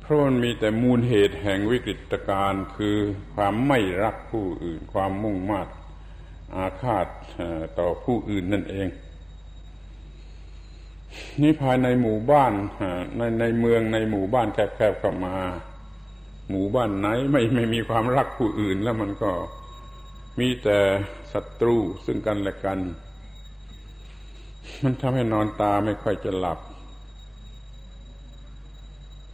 [0.00, 2.96] เพราะมันมีแต่มูลเหตุแห่งวิกฤตการณ์คือ
[3.34, 5.62] ความไม่รักผู้อื่น ความมุ่งมา่
[6.56, 7.06] อาฆาต
[7.78, 8.88] ต่อผู้อื่นนั่นเอง
[11.42, 12.52] นี่ภายในหมู่บ้าน
[13.16, 15.36] ในในเมืองในหมู่บ้านแคบๆเข้ามา
[16.50, 19.32] หมู่บ้านไหนไม่ไม่มีความรักผู้อื่นแล้วมันก็
[20.38, 20.78] มีแต่
[21.32, 22.78] ศัตรูซึ่งกันและกัน
[24.82, 26.58] มันทำให้นอนตาไม่ค่อยจะหลับ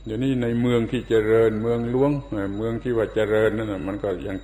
[0.04, 2.12] เดี๋ยวนี้ในเมืองที่เจริญเมืองล้วง
[2.56, 4.37] เมืองที่ว่าเจริญนั่นมันก็ยัง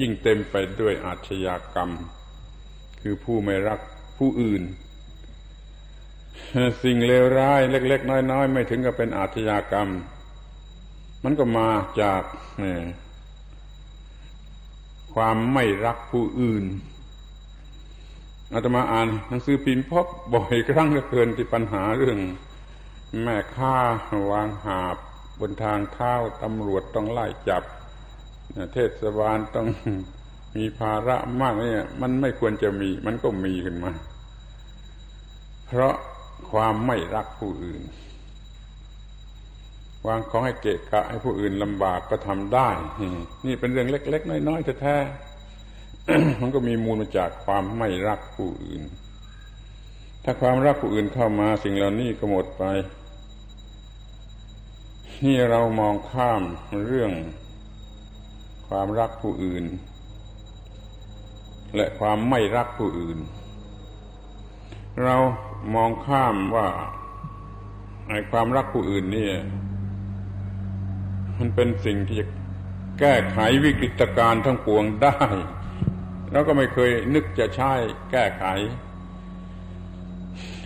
[0.00, 1.90] ยิ่งเต็มไปด้วยอาชญากรรม
[3.00, 3.80] คือผู้ไม่รัก
[4.18, 4.62] ผู้อื่น
[6.82, 9.88] สิ่งเลวร้ายเล็ก ๆ น้อย ๆ ไม่ถึงกับเป็นอาชญากรรม
[11.24, 11.68] มันก็มา
[12.02, 12.22] จาก
[15.18, 16.64] ความไม่รักผู้อื่น
[18.52, 22.18] อาตมาอ่านหนังสือพิมพ์พบบ่อยครั้งเหลือเกินที่ปัญหาเรื่อง
[23.22, 23.76] แม่ค้า
[24.30, 24.96] วางหาบ
[25.40, 27.62] บนทางเท้าตำรวจต้องไล่จับ
[28.72, 29.66] เทศบาลต้อง
[30.56, 33.92] มีภาระมากเนี่ย มันไม่ควรจะมี มันก็มีขึ้นมา
[35.66, 35.94] เพราะ
[36.50, 37.82] ความไม่รักผู้อื่น
[40.08, 42.68] วางของให้เกะกะ ให้ผู้อื่นลำบากก็ทำได้
[43.46, 48.82] นี่เป็นเรื่องเล็ก ๆ น้อยๆแท้ๆมันก็มีมูลมาจากความไม่รักผู้อื่น
[50.24, 52.64] ถ้าความรักผู้อื่นเข้ามาสิ่งเหล่านี้ก็หมดไป
[55.24, 56.42] นี่เรามองข้าม
[56.86, 57.12] เรื่อง
[58.68, 59.64] ความรักผู้อื่น
[61.76, 63.18] และความไม่รักผู้อื่น
[65.04, 65.16] เรา
[65.74, 66.68] มองข้ามว่า
[68.08, 69.30] ในความรักผู้อื่นนี่
[71.38, 72.26] มันเป็นสิ่งที่จะ
[73.00, 75.16] แก้ไขวิกฤตการณ์ทั้งปวงได้
[76.32, 77.72] แล้วก็ไม่เคยนึกจะใช้
[78.10, 78.44] แก้ไข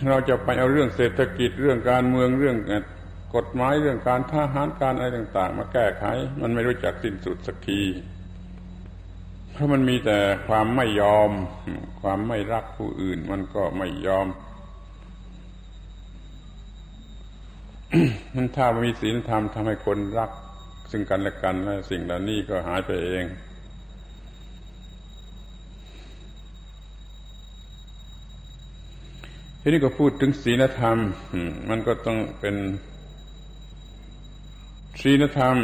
[0.09, 2.57] เราจะไปเอาเรื่องเศรษฐกิจเรื่องการเมืองเรื่อง
[3.35, 6.05] กฎหมายเรื่องการทหารการอะไรต่าง ๆ มาแก้ไข
[6.41, 7.81] มันไม่รู้จักสิ้นสุดสักที
[9.51, 11.29] เพราะมันมีแต่ความไม่ยอม
[12.01, 14.27] ความไม่รักผู้อื่น มันก็ไม่ยอม
[18.35, 20.31] มันถ้ามีศีลธรรมทำให้คนรัก
[20.95, 23.25] ซึ่งกันและกันแล้วสิ่งเหล่านี้ก็หายไปเอง
[29.59, 30.97] ทีนี้ก็พูดถึงศีลธรรม
[31.69, 32.55] มันก็ต้องเป็น
[35.01, 35.55] ศีลธรรม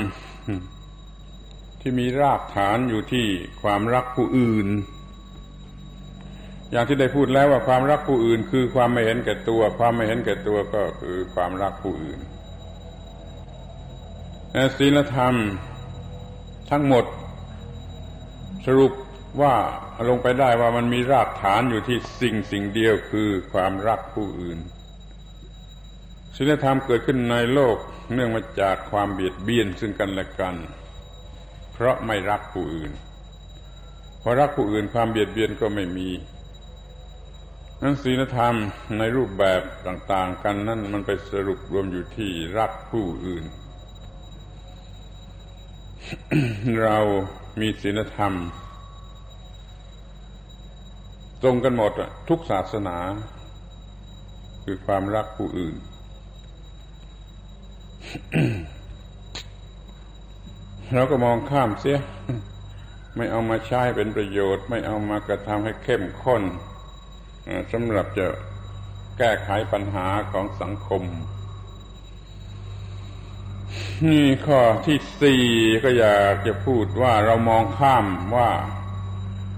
[1.81, 3.25] ที่มีรากฐานอยู่ที่
[3.61, 4.67] ความรักผู้อื่น
[6.71, 12.19] อย่างที่ได้พูดแล้วว่าความรักผู้อื่น คือความไม่เห็นแก่ตัว ความไม่เห็นแก่ตัวก็คือความรักผู้อื่น
[14.77, 15.35] ศีลธรรม
[16.71, 17.05] ทั้งหมด
[18.65, 18.93] สรุป
[19.41, 19.55] ว่า
[20.09, 24.59] ลงไปได้ว่ามันมีรากฐานอยู่ที่สิ่งสิ่งเดียวคือความรักผู้อื่น
[26.35, 27.77] ศีลธรรมเกิดขึ้นในโลก
[28.13, 30.55] เนื่องมาจากความเบียดเบียนซึ่งกันและกัน
[31.73, 32.91] เพราะไม่รักผู้อื่น
[34.21, 36.09] พอรักผู้อื่นความเบียดเบียนก็ไม่มี
[37.81, 38.55] นั้นศีลธรรม
[38.97, 43.45] ในรูปแบบต่าง ๆ กันนั่นมันไปสรุปรวมอยู่ที่รักผู้อื่น
[46.83, 46.97] เรา
[47.59, 48.33] มีศีลธรรม
[51.41, 51.91] ตรงกันหมด
[52.29, 52.97] ทุกศาสนา
[54.63, 55.75] คือความรักผู้อื่น
[60.93, 61.99] เราก็มองข้ามเสีย
[63.15, 66.43] ไม่เอามาใช้เป็นประโยชน์ ไม่เอามากระทำให้เข้มข้น
[67.71, 68.27] สำหรับจะ
[69.17, 71.03] แก้ไขปัญหาของสังคม
[74.10, 75.43] นี่ข้อที่สี่
[75.84, 78.05] ก็อยากจะพูดว่าเรามองข้าม
[78.36, 78.49] ว่า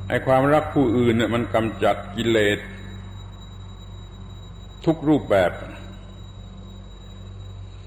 [0.08, 2.60] ไอ้ความรักผู้อื่นเนี่ยมันกำจัดกิเลส
[4.86, 5.52] ทุกรูปแบบ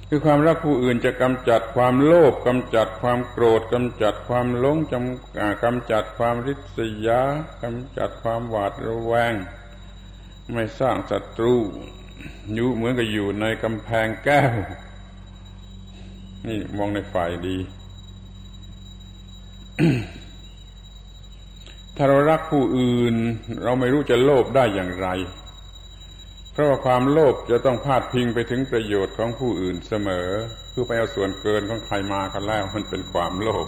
[0.09, 7.23] คือความรักผู้อื่นจะกำจัดความโลภกำจัดความโกรธกำจัดความหลงจำกำจัดความริษยา
[7.63, 9.35] กำจัดความหวาดระแวง
[10.55, 11.57] ไม่สร้างศัตรู
[12.55, 14.55] อยู่เหมือนกับอยู่ในกำแพงแก้ว
[16.49, 17.57] นี่มองในฝ่ายดี
[21.97, 23.15] ถ้าเรารักผู้อื่น
[23.65, 25.09] เราไม่รู้จะโลภได้อย่างไร
[26.53, 30.29] เพราะว่าความโลภจะต้องพาดพิงไปถึงประโยชน์ของผู้อื่นเสมอ
[30.73, 33.67] คือไปเอาส่วนเกินของใครมากันแล้ว มันเป็นความโลภ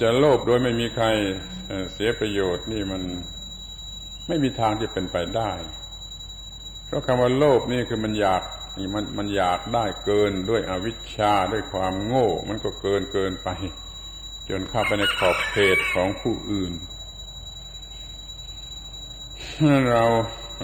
[0.00, 1.06] จะโลภโดยไม่มีใคร
[1.92, 3.02] เสียประโยชน์นี่มัน
[4.28, 5.52] ไม่มีทางที่เป็นไปได้
[6.86, 8.42] เพราะคำว่าโลภนี่คือมันอยาก
[8.80, 13.48] นี่มันมันอยากได้เกินด้วยอวิชชาด้วยความโง่ มันก็เกินเกินไป
[14.48, 16.72] จนเข้าไปในขอบเขตของผู้อื่น
[19.90, 20.04] เรา
[20.60, 20.62] เ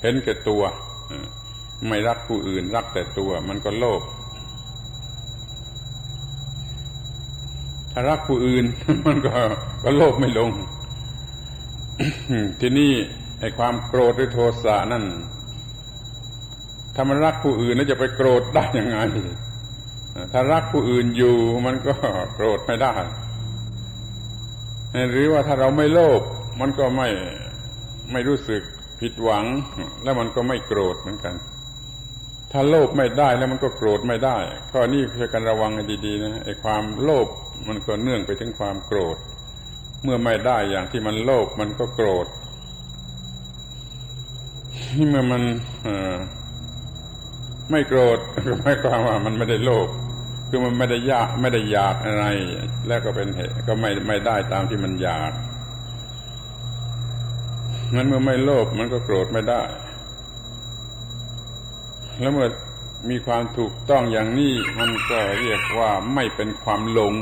[0.00, 0.62] เห็นแก่ตัว
[1.88, 4.02] ไม่รักผู้อื่น รักแต่ตัว มันก็โลภ
[7.92, 8.64] ถ้ารักผู้อื่น
[9.06, 9.32] มันก็
[9.84, 10.50] ก็โลภไม่ลง
[12.60, 12.92] ทีนี้
[13.42, 15.04] ไอ้ความโกรธหรือโทสะนั่น
[16.94, 18.98] ถ้ามันรักผู้อื่นแล้วจะไปโกรธได้ยังไง
[20.32, 21.94] ถ้ารักผู้อื่นอยู่มันก็
[22.34, 22.94] โกรธไม่ได้
[25.10, 26.22] หรือว่าถ้าเราไม่โลภ
[26.60, 27.08] มันก็ไม่
[28.12, 28.62] ไม่รู้สึก
[29.00, 29.44] ผิดหวัง
[30.02, 31.34] แล้วมันก็ไม่โกรธเหมือนกัน
[32.52, 34.36] ถ้าโลภไม่ได้แล้วมันก็โกรธไม่ได้
[34.72, 37.26] ข้อนี้เพื่อกันระวังให้ดีๆนะไอ้ความโลภ
[37.68, 39.16] มันก็เนื่องไปถึงความโกรธ
[40.02, 42.26] เมื่อไม่ได้อย่างที่มันโลภมันก็โกรธ
[45.10, 45.42] เมื่อมัน
[47.70, 49.88] ไม่โกรธก็หมายความว่ามันไม่ได้โลภ
[50.48, 52.24] คือมันไม่ได้ยากไม่ได้อยากอะไร
[52.86, 55.32] แล้วก็เป็นเหตุก็ไม่ไม่ได้ตามที่มันอยาก
[57.94, 59.62] มันเมื่อไม่โลภมันก็โกรธไม่ได้
[62.18, 62.48] แล้วเมื่อ
[63.10, 67.14] มีความถูกต้องอย่างนี้มันก็เรียกว่าไม่เป็นความหลง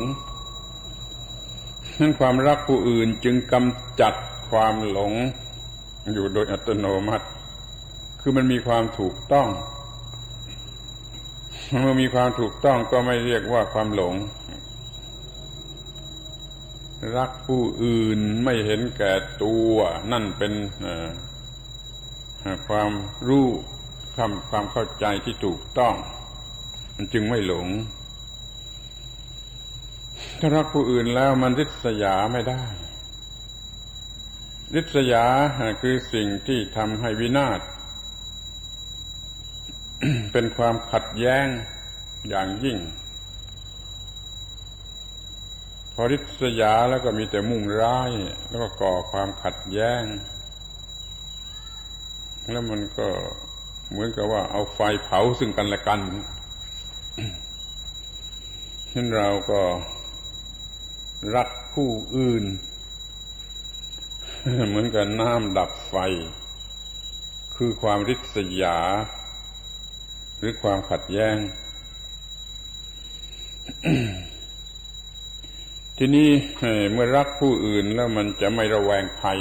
[1.98, 4.14] นั้นความรักผู้อื่นจึงกำจัด
[4.50, 5.12] ความหลง
[6.12, 7.26] อยู่โดยอัตโนมัติ
[8.20, 9.48] คือมันมีความถูกต้อง
[11.80, 14.14] เมื่อมีความถูกต้องก็ไม่เรียกว่าความหลง
[17.16, 19.74] รักผู้อื่นไม่เห็นแก่ตัว
[20.12, 20.52] นั่นเป็น
[22.68, 22.90] ความ
[23.28, 23.48] รู้
[24.14, 25.94] ความความเข้าใจที่ถูกต้อง
[26.94, 27.68] มันจึงไม่หลง
[30.40, 32.62] ถ้ารักผู้อื่นแล้วมันริษยาไม่ได้
[34.74, 35.24] ริษยา
[35.83, 37.61] คือสิ่งที่ทำให้วินาศ
[40.32, 41.46] เป็นความขัดแย้ง
[42.28, 42.78] อย่างยิ่ง
[45.94, 48.10] พอริษยาแล้วก็มีแต่มุ่งร้าย
[48.48, 50.02] แล้วก็ก่อความขัดแย้ง
[52.50, 53.08] แล้วมันก็
[53.90, 56.00] เหมือนกับว่าเอาไฟเผาซึ่งกันและกัน
[58.94, 59.62] นั้นเราก็
[61.34, 62.44] รักผู้อื่น
[64.68, 65.96] เหมือนกับน้ำดับไฟ
[67.56, 68.78] คือความริษยา
[70.40, 71.37] หรือความขัดแย้ง
[75.96, 76.29] ทีนี้
[76.92, 79.38] เมื่อรักผู้อื่นแล้วมันจะไม่ระแวงภัย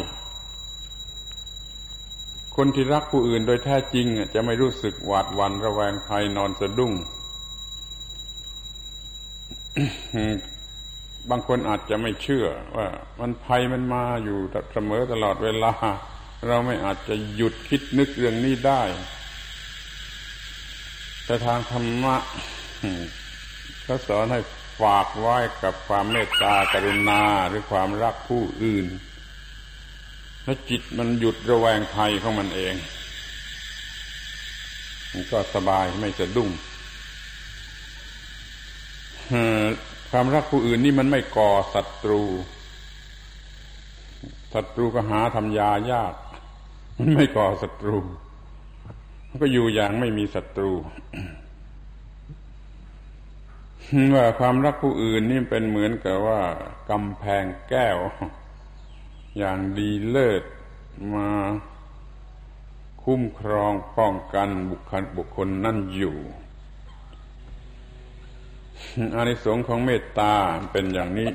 [2.56, 6.94] คนที่รักผู้อื่นโดยแท้จริงจะไม่รู้สึกหวาดหวั่นระแวงภัยนอนสะดุ้ง
[11.30, 12.88] บางคนอาจจะไม่เชื่อ ว่า
[13.20, 14.38] มันภัยมันมาอยู่
[14.74, 15.74] เสมอตลอดเวลา
[16.48, 18.82] เราไม่อาจจะหยุดคิดนึกเรื่องนี้ได้
[21.30, 22.16] แต่ทางธรรมะ
[23.84, 24.40] เขาสอนให้
[24.82, 28.86] ฝากไว้กับความเมตตากรุณาหรือความรักผู้อื่น
[30.44, 32.76] แล้วจิตมันหยุดระแวงภัยของมันเอง
[35.12, 36.50] มันก็สบายไม่จะดุ้ง
[40.12, 42.22] ความรักผู้อื่นนี่มันไม่ก่อศัตรู
[44.54, 46.14] ศัตรูก็หาทำยายาก
[46.98, 47.98] มันไม่ก่อศัตรู
[49.38, 50.72] ก็อยู่อย่างไม่มีศัตรู
[54.16, 56.42] ว่าความรักผู้อื่นนี่เป็นเหมือนกับว่า
[56.90, 57.98] กำแพงแก้ว
[59.38, 60.44] อย่างดีเลิศ
[61.14, 61.28] มา
[63.04, 66.18] คุ้มครองป้องกันบุคคลบุคคลนั่นอยู่
[69.16, 70.34] อานิสงส์ของเมตตา
[70.72, 71.30] เป็นอย่างนี้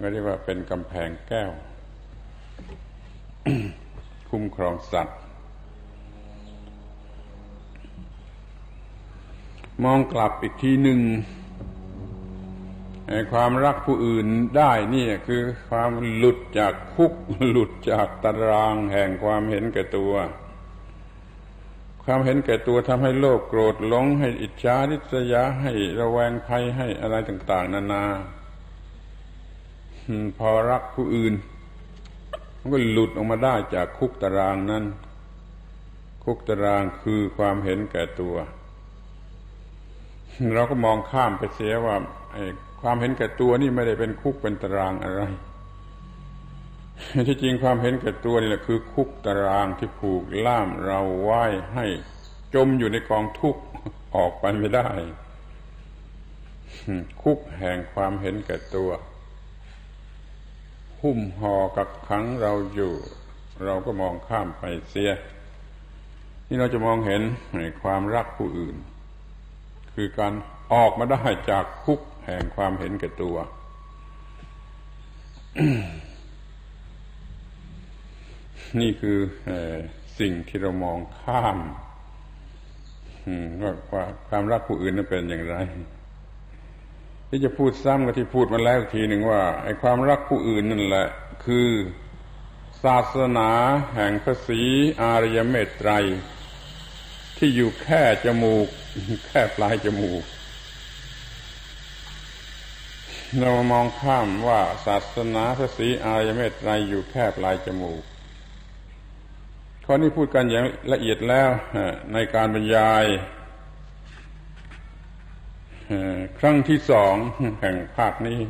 [0.00, 1.50] ก็เรียกว่าเป็นกำแพงแก้ว
[4.30, 5.20] คุ้มครองสัตว์
[9.84, 11.00] มองกลับอีกทีหนึ่ง
[13.32, 17.12] ความรักผู้อื่นได้นี่คือความหลุดจากคุก
[17.48, 20.12] หลุดจากตารางแห่งความเห็นแก่ตัว
[22.04, 28.04] ความเห็นแก่ตัวทำให้โลภโกรธหลงให้อิจฉาริษยาให้ระแวงภัยให้อะไรต่าง ๆ นานา
[30.38, 31.34] พอรักผู้อื่น
[32.58, 34.84] มันก็หลุดออกมาได้จากคุกตารางนั้น
[36.24, 38.36] คุกตารางคือความเห็นแก่ตัว
[40.54, 41.96] เราก็มองข้ามไปเสียว่า
[42.80, 45.22] ความเห็นแก่ตัวนี่ไม่ได้เป็นคุกเป็นตารางอะไร
[47.28, 51.86] ที่จริงความเห็นแก่ตัวนี่แหละคือ คุกตารางที่ผูกล่ามเราไว้ให้
[52.54, 53.62] จมอยู่ในกองทุกข์
[54.16, 54.88] ออกไปไม่ได้
[57.22, 58.90] คุกแห่งความเห็นแก่ตัว
[61.00, 62.94] หุ้มห่อกับขังเราอยู่
[63.64, 65.10] เราก็มองข้ามไปเสีย
[66.48, 67.22] นี่เราจะมองเห็น
[67.56, 68.76] ในความรักผู้อื่น
[70.00, 70.34] คือการ
[70.72, 73.36] ออกมาได้จากคุกแห่งความเห็นแก่ตัว
[78.80, 79.18] นี่คือ
[80.18, 81.58] สิ่งที่เรามองข้าม
[83.62, 83.72] ว่า
[84.28, 85.56] ความรักผู้อื่นนั้นเป็นอย่างไร
[87.28, 91.08] ที่จะพูดซ้ำกับที่พูดมาแล้วทีหนึ่งว่าไอ้ความรักผู้อื่นนั่นแหละ
[91.44, 91.68] คือ
[92.84, 93.50] ศาสนา
[93.94, 94.60] แห่งพระศรี
[95.00, 95.92] อารยเมตไตร
[97.38, 98.68] ที่อยู่แค่จมูก
[99.26, 100.22] แค่ปลายจมูก
[103.40, 108.02] เรามองข้ามว่าศาสนาพระศรีอารยเมตไตรอยู่แค่ปลายจมูก
[109.84, 111.48] ข้อนี้พูดกันอย่างละเอียดแล้ว
[112.12, 113.04] ในการบรรยาย
[116.38, 117.14] ครั้งที่สอง
[117.60, 118.40] แห่งภาคนี้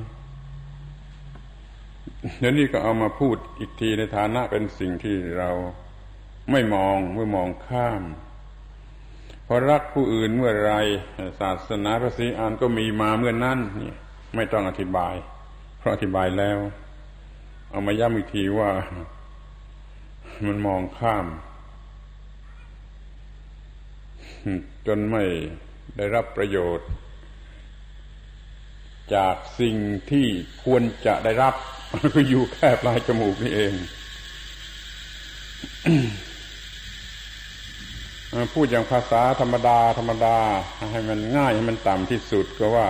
[2.38, 5.50] เดี๋ยวนี้ก็เอามาพูดอีกทีในฐานะเป็นสิ่งที่เรา
[6.50, 8.02] ไม่มองเมื่อมองข้าม
[9.50, 10.74] พอรักผู้อื่นเมื่อไร
[11.40, 13.92] ศาสนาพระศรีอานก็มีมาเมื่อนั้นนี่
[14.34, 15.14] ไม่ต้องอธิบาย
[15.78, 16.58] เพราะอธิบายแล้ว
[17.70, 18.70] เอามาย้ำอีกทีว่า
[20.46, 21.26] มันมองข้าม
[24.86, 25.24] จนไม่
[25.96, 26.88] ได้รับประโยชน์
[29.14, 29.76] จากสิ่ง
[30.10, 30.26] ที่
[30.64, 31.54] ควรจะได้รับ
[32.14, 33.72] ก็อยู่แค่ปลายจมูกนี่เอง
[38.54, 40.38] พูดอย่างภาษาธรรมดา ธรรมดา
[40.92, 42.88] ให้มันง่ายให้มันต่ำที่สุดก็ว่า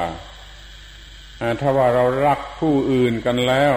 [1.60, 3.74] ถ้าว่าเรารักผู้อื่นกันแล้ว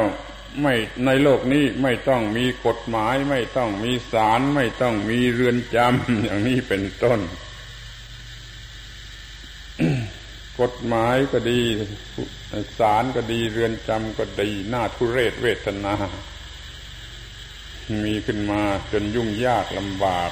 [0.62, 7.20] ไม่ในโลกนี้ไม่ต้องมีกฎหมาย ไม่ต้องมีศาลไม่ต้องมีเรือนจำอย่างนี้เป็นต้น
[10.62, 11.62] กฎหมายก็ดี
[12.80, 15.96] ศาลก็ดีเรือนจำก็ดีหน้าทุเรศเวทนา
[18.06, 20.32] มีขึ้นมาจนยุ่งยากลำบาก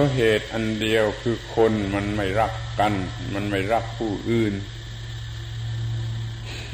[0.00, 2.92] ราะเหตุอันเดียวคือคนมันไม่รักกัน
[3.34, 4.54] มันไม่รักผู้อื่น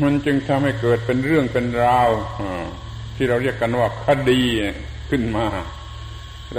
[0.03, 2.11] มันจึงทำให้เกิดเป็นเรื่องเป็นราว
[3.17, 4.43] ที่เราเรียกกันว่าคดี
[5.11, 5.47] ขึ้นมา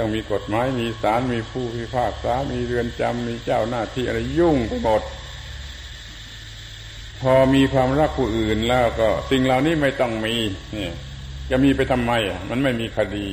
[0.02, 5.02] ้องมีกฎหมายมีศาลมีผู้พิพากษา มีเรือนจำมีเจ้าหน้าที่อะไรยุ่งไปหมด
[7.20, 10.34] พอมีความรักผู้อื่นแล้วก็ สิ่งเหล่านี้ไม่ต้องมี
[10.76, 10.90] นี่
[11.50, 12.12] จะมีไปทำไม
[12.50, 13.26] มันไม่มีคดี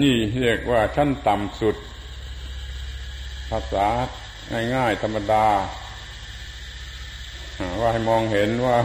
[0.00, 1.76] นี่เรียกว่าชั้นต่ำสุด
[3.50, 3.88] ภาษา
[4.74, 5.46] ง่ายๆธรรมดา
[7.80, 8.76] ว่าให้มองเห็นว่า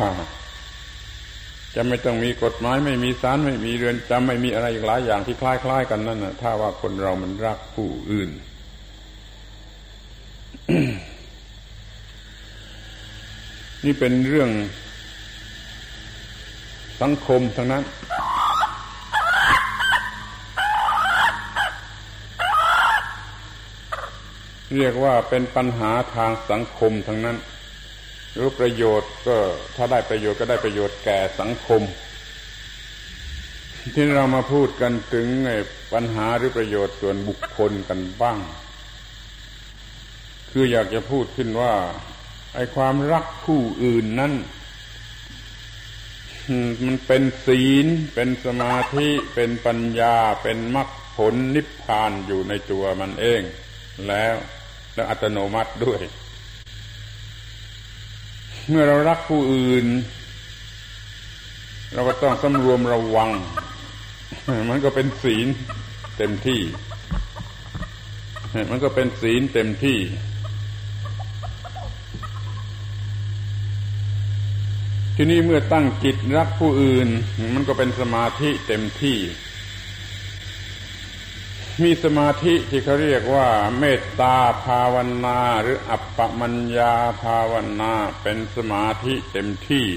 [1.76, 8.30] จะไม่ต้องมีกฎหมาย ไม่มีศาลไม่มีเรือนจำไม่มีอะไรอีกหลายอย่างที่คล้าย ๆ กันนั่นนะถ้าว่าคนเรามันรักผู้อื่น
[13.86, 14.50] นี่เป็นเรื่อง
[17.02, 17.84] สังคมทั้งนั้น
[24.78, 27.38] เรียกว่าเป็นปัญหาทางสังคมทั้งนั้น
[28.34, 29.38] หรือประโยชน์ก็
[29.76, 31.82] ถ้าได้ประโยชน์ก็ได้ประโยชน์แก่สังคม
[33.94, 35.28] ที่เรามาพูดกันถึง
[35.94, 38.40] ปัญหาหรือประโยชน์ส่วนบุคคลกันบ้าง
[40.52, 41.74] คืออยากจะพูดขึ้นว่า
[42.56, 44.34] ไอ้ความรักผู้อื่นนั้น
[46.86, 53.42] มันเป็นศีล เป็นสมาธิ เป็นปัญญา เป็นมรรคผลนิพพานอยู่ในตัวมันเอง
[54.08, 54.36] แล้ว
[54.98, 56.02] และอัตโนมัติด้วย
[58.70, 59.86] เมื่อเรารักผู้อื่น
[61.94, 63.30] เราก็ต้องสำรวมระวัง
[64.70, 65.48] มันก็เป็นศีล
[66.18, 66.62] เต็มที่
[68.70, 70.00] มันก็เป็นศีลเต็มที่
[75.16, 77.08] ที่นี่เมื่อตั้งจิตรักผู้อื่น
[77.56, 79.18] มันก็เป็นสมาธิเต็มที่
[81.84, 83.50] มีสมาธิที่เขาเรียกว่า
[83.80, 89.88] เมตตาภาวนาหรืออัปปมัญญาภาวนาเป็นสมาธิเต็มที่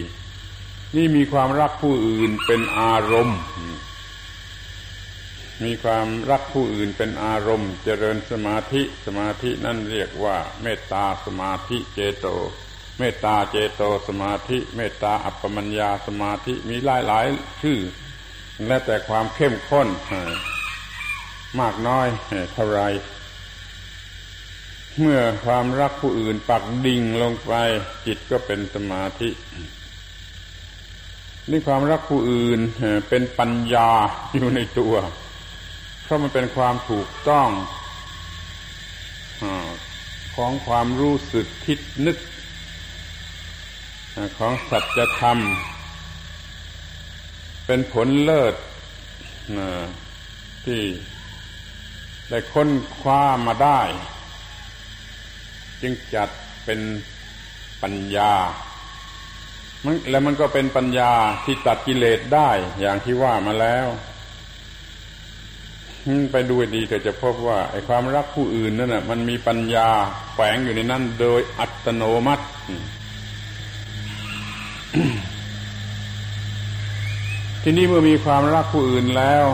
[0.97, 3.39] นี่มีความรักผู้อื่นเป็นอารมณ์
[5.65, 12.27] มีความรักผู้อื่นเป็นอารมณ์ เจริญสมาธิสมาธินั่นเรียกว่า เมตตาสมาธิเจโต
[12.99, 17.27] เมตตาเจโตสมาธิ เมตตาอัปปมัญญาสมาธิมีหลายหลาย
[17.63, 17.79] ชื่อ
[18.67, 19.89] และแต่ความเข้มข้น
[21.59, 22.09] มากน้อย
[22.55, 22.83] เท่าไร
[24.99, 27.53] เมื่อความรักผู้อื่นปักดิ่งลงไป
[28.07, 29.31] จิตก็เป็นสมาธิ
[31.51, 32.61] นี่ความรักผู้อื่น
[33.09, 33.91] เป็นปัญญา
[34.35, 34.95] อยู่ในตัว
[36.03, 37.49] เพราะมันเป็นความถูกต้อง
[40.37, 42.19] ของความรู้สึกคิดนึก
[44.39, 45.39] ของสัจธรรม
[47.67, 48.55] เป็นผลเลิศ
[50.65, 50.81] ที่
[52.31, 53.81] ได้ค้นคว้ามาได้
[55.83, 56.29] จึงจัด
[56.65, 56.81] เป็น
[57.83, 58.33] ปัญญา
[59.85, 61.13] มันแล้วมันก็เป็นปัญญา
[61.45, 62.51] ที่ตัดกิเลสได้
[62.81, 63.87] อย่างที่ว่ามาแล้ว
[66.33, 69.89] ไปดูดีก็จะพบว่าไอ้ความรักผู้อื่นนั่นน่ะมันมีปัญญา
[70.35, 72.45] แฝงอยู่ในนั้นโดยอัตโนมัติ
[77.63, 79.45] ที่นี่เมื่อมีความรักผู้อื่นแล้ว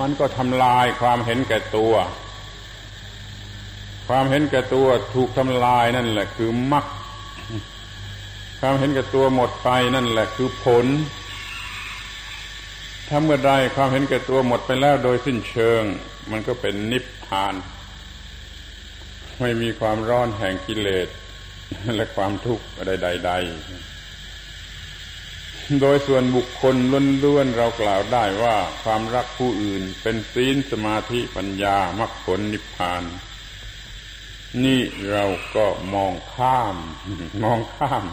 [0.00, 1.94] มันก็ทำลายความเห็นแก่ตัว
[4.08, 6.86] ความเห็นแก่ตัวถูกทำลายนั่นแหละ คือมรรค
[8.60, 10.86] ความเห็นแก่ตัวหมดไปนั่นแหละ คือผล
[13.08, 15.82] ถ้าเมื่อใดความเห็นแก่ตัวหมดไปแล้วโดยสิ้นเชิง
[16.30, 17.54] มันก็เป็นนิพพาน
[19.40, 21.08] ไม่มีความร้อนแห่งกิเลส
[21.96, 23.91] และความทุกข์ใดๆ
[25.80, 26.76] โดยส่วนบุคคล
[27.24, 33.02] ล้วนๆเรากล่าวได้ว่าความรักผู้อื่นเป็นศีลสมาธิปัญญามรรคผลนิพพาน
[34.64, 35.24] นี่เรา
[35.56, 36.76] ก็มองข้าม
[37.44, 38.04] มองข้าม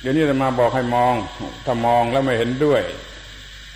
[0.00, 1.14] เดี๋ยวนี้จะมาบอกให้มอง
[1.64, 2.82] ถ้ามองแล้วไม่เห็นด้วย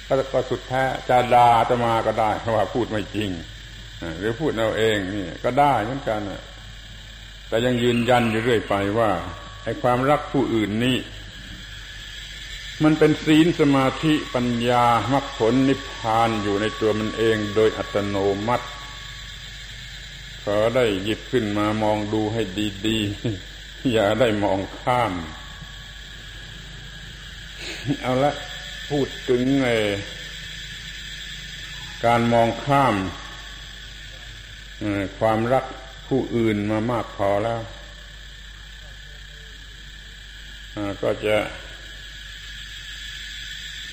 [0.07, 3.31] ก็ก็สุดแท้จะดาจะมาก็ได้เพราะว่าพูดไม่จริง
[4.19, 6.21] หรือพูดเอาเองนี่ก็ได้เหมือนกัน
[7.49, 9.11] แต่ยังยืนยันอยู่เรื่อยไปว่า
[9.63, 10.99] ไอ้ความรักผู้อื่นนี่
[12.83, 18.67] มันเป็นศีลสมาธิปัญญามรรคผลนิพพานอยู่ในตัวมันเองโดยอัตโนมัติ
[20.43, 22.43] ขอได้หยิบขึ้นมามองดูให้
[22.87, 25.13] ดีๆ อย่าได้มองข้าม
[28.01, 28.33] เอาละ
[28.91, 29.69] พูดถึงไอ
[32.05, 32.95] การมองข้าม
[35.19, 35.65] ความรัก
[36.09, 37.61] ผู้อื่นมามากพอแล้ว
[41.03, 41.37] ก็จะ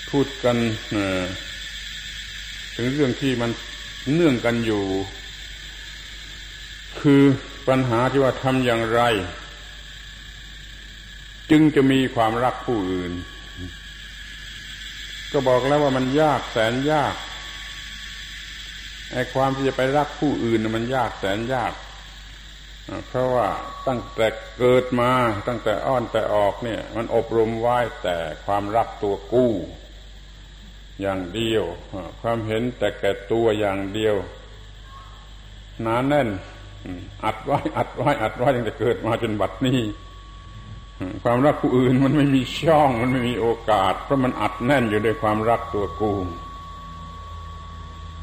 [0.10, 0.58] พูดกัน
[2.76, 3.52] ถึงเรื่องที่มัน
[4.14, 4.84] เนื่องกันอยู่
[7.02, 7.24] คือ
[7.68, 9.02] ปัญหาที่ว่าทำอย่างไร
[11.52, 13.12] จึงจะมีความรักผู้อื่น
[15.32, 17.16] ก็บอกแล้วว่ามันยากแสนยาก
[19.12, 21.74] ไอ้ความที่จะไปรักผู้อื่นมันยากแสนยาก
[23.08, 23.48] เพราะว่า
[23.88, 24.28] ตั้งแต่
[24.58, 25.12] เกิดมา
[25.48, 29.54] ตั้งแต่อ้อนแต่ออกเนี่ย มันอบรมไว้แต่ความรักตัวกู้
[31.02, 31.64] อย่างเดียว
[32.22, 34.16] ความเห็นแต่แก่ตัวอย่างเดียว
[35.82, 36.30] หนาแน่น
[37.26, 39.80] อัดไว้อัดไว้อัดไว้ตั้งแต่เกิดมาจนบัดนี้
[41.24, 46.14] ความรักผู้อื่นมันไม่มีช่อง มันไม่มีโอกาส เพราะมันอัดแน่นอยู่ด้วยความรักตัวกู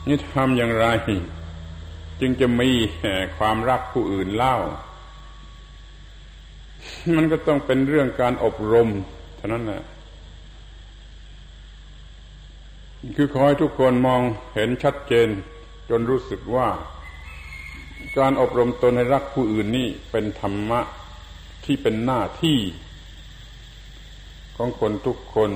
[0.08, 0.86] นี่ทำอย่างไร
[2.26, 2.70] จึงจะมี
[3.38, 4.56] ความรักผู้อื่นเล่า
[7.16, 8.88] มันก็ต้องเป็นเรื่องการอบรม
[9.36, 9.82] เท่านั้นแหละ
[13.16, 14.20] คือขอให้ทุกคนมอง
[14.54, 15.28] เห็นชัดเจน
[15.88, 16.68] จนรู้สึกว่า
[18.18, 20.80] การอบรมตนในรักผู้อื่นนี่เป็นธรรมะ
[21.64, 22.58] ที่เป็นหน้าที่
[24.56, 25.50] ของคนทุกคน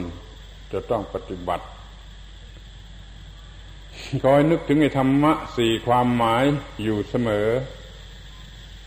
[0.72, 1.66] จะต้องปฏิบัติ
[4.24, 6.44] คอยนึกถึงไอ้ธรรมะสี่ความหมาย
[6.82, 7.48] อยู่เสมอ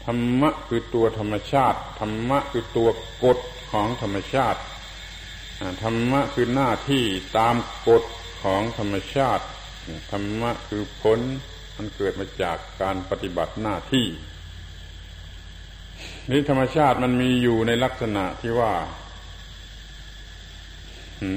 [0.05, 2.89] ธรรมะคือตัวธรรมชาติ ธรรมะคือตัว
[3.23, 3.37] กฎ
[3.71, 4.59] ของธรรมชาติ
[5.83, 7.05] ธรรมะคือหน้าที่
[7.37, 7.55] ตาม
[7.87, 8.03] กฎ
[8.43, 9.45] ของธรรมชาติ
[10.11, 11.19] ธรรมะคือผล
[11.75, 14.07] มันเกิดมาจากการปฏิบัติหน้าที่
[16.29, 18.73] นี่ธรรมชาติมันมีอยู่ในลักษณะที่ว่า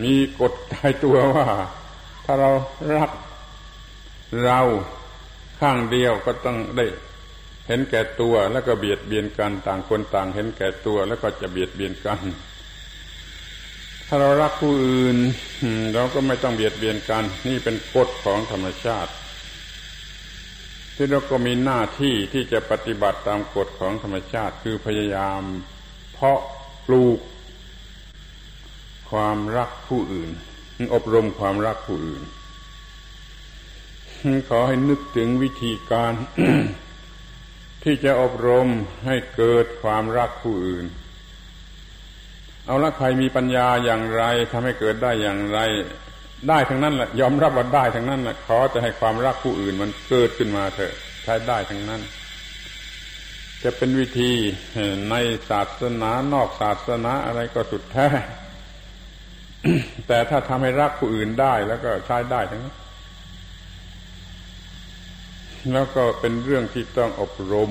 [0.04, 1.46] มีกฎตายตัวว่า
[2.24, 2.50] ถ้าเรา
[2.98, 3.10] รัก
[4.42, 4.60] เรา
[5.60, 6.86] ข้างเดียวก็ต้องได้
[7.66, 12.20] เห็นแก่ตัวแล้วก็เบียดเบียนกันต่างคนต่าง เห็นแก่ตัวแล้วก็จะเบียดเบียนกัน
[14.06, 15.16] ถ้าเรารักผู้อื่น
[15.94, 19.12] เราก็ไม่ต้องเบียดเบียนกัน นี่เป็นกฎของธรรมชาติ
[20.96, 25.42] ที่เราก็มีหน้าที่ที่จะปฏิบัติตามกฎของธรรมชาติ คือพยายาม
[26.12, 26.40] เพาะ
[26.86, 27.18] ปลูก
[29.10, 30.30] ความรักผู้อื่น
[30.94, 32.22] อบรมความรักผู้อื่น
[34.50, 36.12] ขอให้นึกถึงวิธีการ
[37.82, 38.68] ที่จะอบรม
[39.06, 40.86] ให้เกิดความรักผู้อื่น
[42.66, 44.22] เอาละใครมีปัญญาอย่างไร
[44.52, 45.58] ทำให้เกิดได้อย่างไร
[46.48, 50.94] ได้ทั้งนั้นแหละยอมรับว่าได้ทั้งนั้นแหละขอจะให้ความรักผู้อื่น มันเกิดขึ้นมาเถอะ
[51.24, 52.02] ใช้ได้ทั้งนั้น
[53.62, 54.32] จะเป็นวิธี
[55.10, 55.14] ใน
[55.50, 58.08] ศาสนานอกศาสนาอะไรก็สุดแท้
[60.08, 62.74] แต่ถ้าทำให้รักผู้อื่นได้แล้วก็ใช้ได้ทั้งนั้น
[65.72, 67.70] แล้วก็เป็นเรื่องที่ต้องอบรม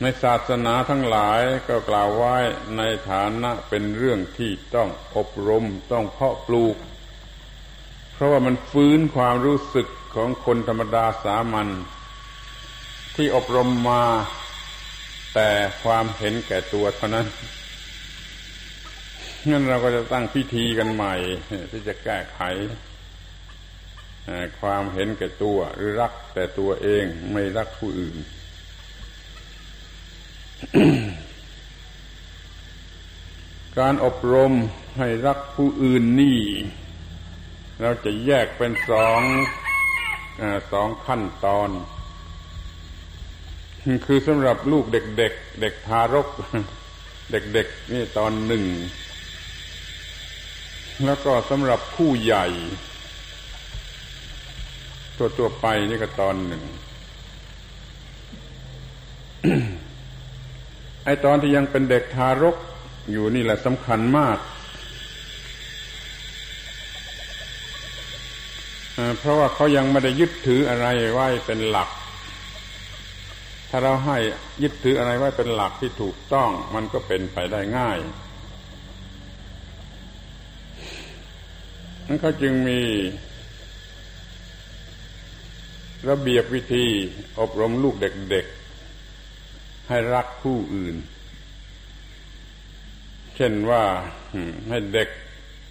[0.00, 2.36] ในศาสนาทั้งหลายก็กล่าวไว้
[2.76, 6.76] ในฐานะเป็นเรื่องที่ต้องอบรมต้องเพาะปลูก
[8.12, 11.68] เพราะว่ามันฟื้นความรู้สึกของคนธรรมดาสามัญ
[13.16, 14.04] ที่อบรมมา
[15.34, 15.48] แต่
[15.82, 17.26] ความเห็นแก่ตัวเท่านั้น
[19.50, 21.14] งั้นเราก็จะตั้งพิธีกันใหม่
[21.70, 22.40] ที่จะแก้ไข
[24.60, 28.16] ความเห็นแก่ตัวหรือรักแต่ตัวเองไม่รักผู้อื่น
[33.78, 34.52] การอบรม
[34.98, 36.40] ให้รักผู้อื่นนี่
[37.80, 39.20] เราจะแยกเป็นสอง
[40.40, 40.42] อ
[40.72, 41.70] สองขั้นตอน
[44.06, 46.28] คือสำหรับลูกเด็กๆเเด็กทารก
[47.32, 48.64] เด็กๆนี่ตอนหนึ่ง
[51.04, 52.46] แล้วก็สำหรับผู้ใหญ่
[55.22, 56.62] ตัวตัวไปนี่ก็ตอนหนึ่ง
[61.04, 62.56] ไอตอนที่ยังเป็นเด็กทารก
[63.10, 64.38] อยู่นี่แหละสำคัญมาก
[69.18, 71.88] เพราะว่าเขายังไม่ได้ยึดถืออะไรไว้เป็นหลัก
[73.70, 74.16] ถ้าเราให้
[74.62, 77.98] ยึดถืออะไรไว้เป็นหลักที่ถูกต้อง มันก็เป็นไปได้ง่าย
[82.06, 82.80] นั้นก็จึงมี
[86.08, 86.86] ระเบียบวิธี
[87.40, 90.96] อบรมลูกเด็กๆ ให้รักผู้อื่น
[93.36, 93.84] เช่นว่า
[94.68, 95.08] ให้เด็ก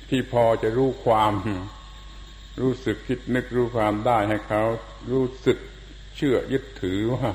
[0.09, 1.33] ที่พอจะรู้ความ
[2.61, 4.63] รู้สึกคิดนึกรู้ความได้ให้เขา
[5.11, 5.57] รู้สึก
[6.15, 7.31] เชื่อยึดถือว่า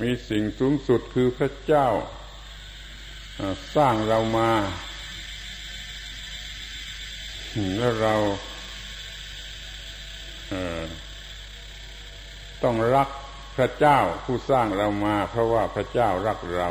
[0.00, 1.88] มีสิ่งสูงสุดคือพระเจ้า
[3.76, 4.50] สร้างเรามา
[7.78, 8.14] แล้วเรา
[12.62, 13.08] ต้องรัก
[13.56, 16.68] พระเจ้าผู้สร้างเรามา เพราะว่าพระเจ้ารักเรา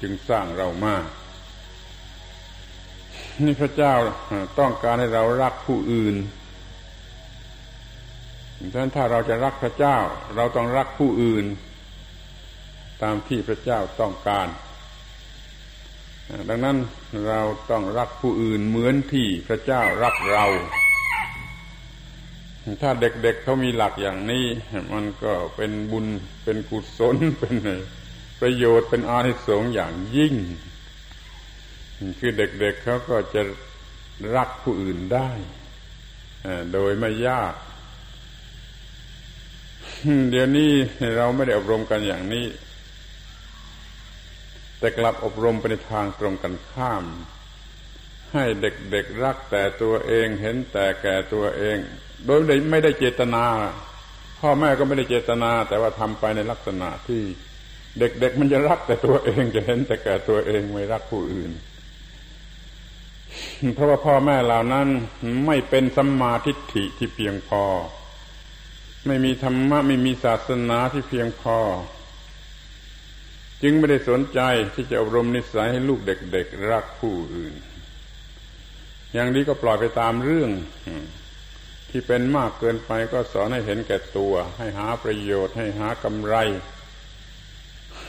[0.00, 0.96] จึงสร้างเรามา
[3.44, 3.94] นี่พระเจ้า
[4.58, 6.16] ต้องการให้เรารักผู้อื่น
[8.72, 9.96] ฉะนั้นถ้าเราจะรักพระเจ้า
[10.36, 11.44] เราต้องรักผู้อื่น
[13.02, 14.48] ตามที่พระเจ้าต้องการ
[16.48, 16.76] ดังนั้น
[17.28, 20.44] เราต้องรักผู้อื่นเหมือนที่พระเจ้ารักเรา
[22.82, 24.46] ถ้าเด็กๆเเขามีหลักอย่างนี้
[24.92, 26.06] มันก็เป็นบุญ
[26.44, 27.54] เป็นกุศลเป็น
[28.40, 30.34] ประโยชน์เป็นอานิสงส์อย่างยิ่ง
[32.18, 33.42] คือเด็กๆเเขาก็จะ
[34.36, 35.30] รักผู้อื่นได้
[36.72, 37.54] โดยไม่ยาก
[40.30, 40.72] เดี๋ยวนี้
[41.16, 42.46] เราไม่ได้อบรมกันอย่างนี้
[44.78, 47.04] แต่กลับอบรมไปในทางตรงกันข้าม
[48.32, 51.78] ให้เด็กๆรักแต่ตัวเองเห็นแต่แก่ตัวเอง
[52.24, 52.40] โดย
[52.70, 53.44] ไม่ได้เจตนา
[54.40, 57.22] พ่อแม่ก็ไม่ได้เจตนา แต่ว่าทำไปในลักษณะที่
[57.98, 61.52] เด็กๆมันจะรักแต่ตัวเองจะเห็นแต่แก่ตัวเองไม่รักผู้อื่น
[63.74, 64.88] เพราะว่าพ่อแม่เหล่านั้น
[65.46, 67.64] ไม่เป็นสัมมาทิฏฐิที่เพียงพอ
[69.06, 71.58] ไม่มีธรรมะไม่มีศาสนาที่เพียงพอ
[73.62, 74.40] จึงไม่ได้สนใจ
[74.74, 77.54] ที่จะอบรมนิสัยให้ลูกเด็ก ๆ รักผู้อื่น
[79.12, 80.50] อย่างนี้ก็ปล่อยไปตามเรื่อง
[81.90, 86.36] ที่เป็นมากเกินไปก็สอนให้เห็นแก่ตัว ให้หาประโยชน์ ให้หากำไร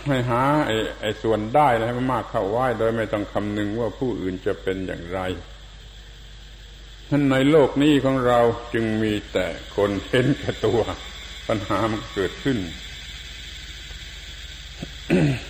[0.07, 5.19] ให้หาไอ้ไอ้ส่วนได้ให้มันมากเข้าไว้โดยไม่ต้องคำนึงว่าผู้อื่นจะเป็นอย่างไร
[7.09, 8.39] ท่านในโลกนี้ของเรา
[8.73, 10.81] จึงมีแต่คนเห็นแก่ตัว
[11.47, 12.57] ปัญหามันเกิดขึ้น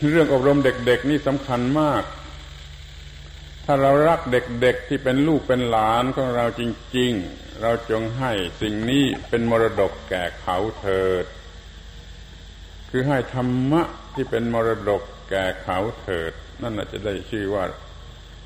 [0.09, 2.03] เรื่องอบรมเด็กๆนี่สำคัญมาก
[3.65, 6.61] ถ้าเรารักเด็กๆที่เป็นลูกเป็นหลานของเราจ
[6.97, 8.31] ริง ๆ เราจงให้
[8.61, 11.25] สิ่งนี้เป็นมรดกแก่เขาเถิด
[12.89, 13.83] คือให้ธรรมะ
[14.13, 16.31] ที่เป็นมรดกแก่เขาเถิด
[16.61, 17.63] นั่นจะได้ชื่อว่า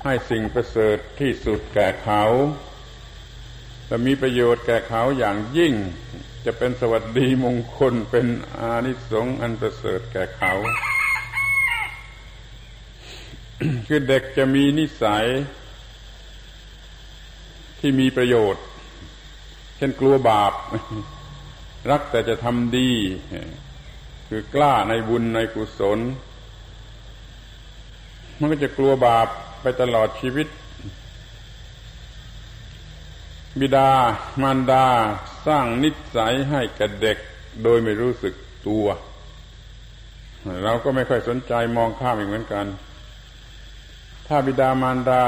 [0.04, 2.24] ให้สิ่งประเสริฐที่สุดแก่เขา
[3.86, 5.74] และมีประโยชน์แก่เขาอย่างยิ่ง
[6.44, 8.26] จะเป็นสวัสดีมงคลเป็น
[8.58, 10.52] อานิสงส์อันประเสริฐแก่เขา
[13.86, 15.26] คือเด็กจะมีนิสัย
[17.78, 18.64] ที่มีประโยชน์
[19.82, 20.52] ช่นกลัวบาป
[21.90, 22.90] รักแต่จะทำดี
[24.28, 25.98] คือกล้าในบุญในกุศล
[28.38, 29.28] มันก็จะกลัวบาป
[29.62, 30.48] ไปตลอดชีวิต
[33.60, 33.90] บิดา
[34.42, 34.86] มารดา
[35.46, 37.18] สร้างนิสัยให้กับเด็ก
[37.62, 38.34] โดยไม่รู้สึก
[38.66, 38.86] ตัว
[40.64, 42.66] เราก็ไม่ค่อยสนใจมองข้ามอีกเหมือนกัน
[44.26, 45.24] ถ้าบิดามารดา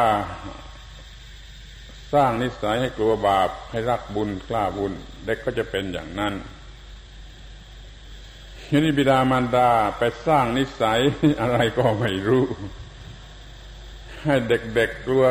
[2.15, 4.93] สร้างนิสัยให้กลัวบาป ให้รักบุญกล้าบุญ
[5.25, 6.35] เด็กก็จะเป็นอย่างนั้น
[8.69, 11.01] ทีนี้บิดามารดาไปสร้างนิสัย
[11.41, 12.45] อะไรก็ไม่รู้
[14.25, 15.25] ให้เด็กๆกลัว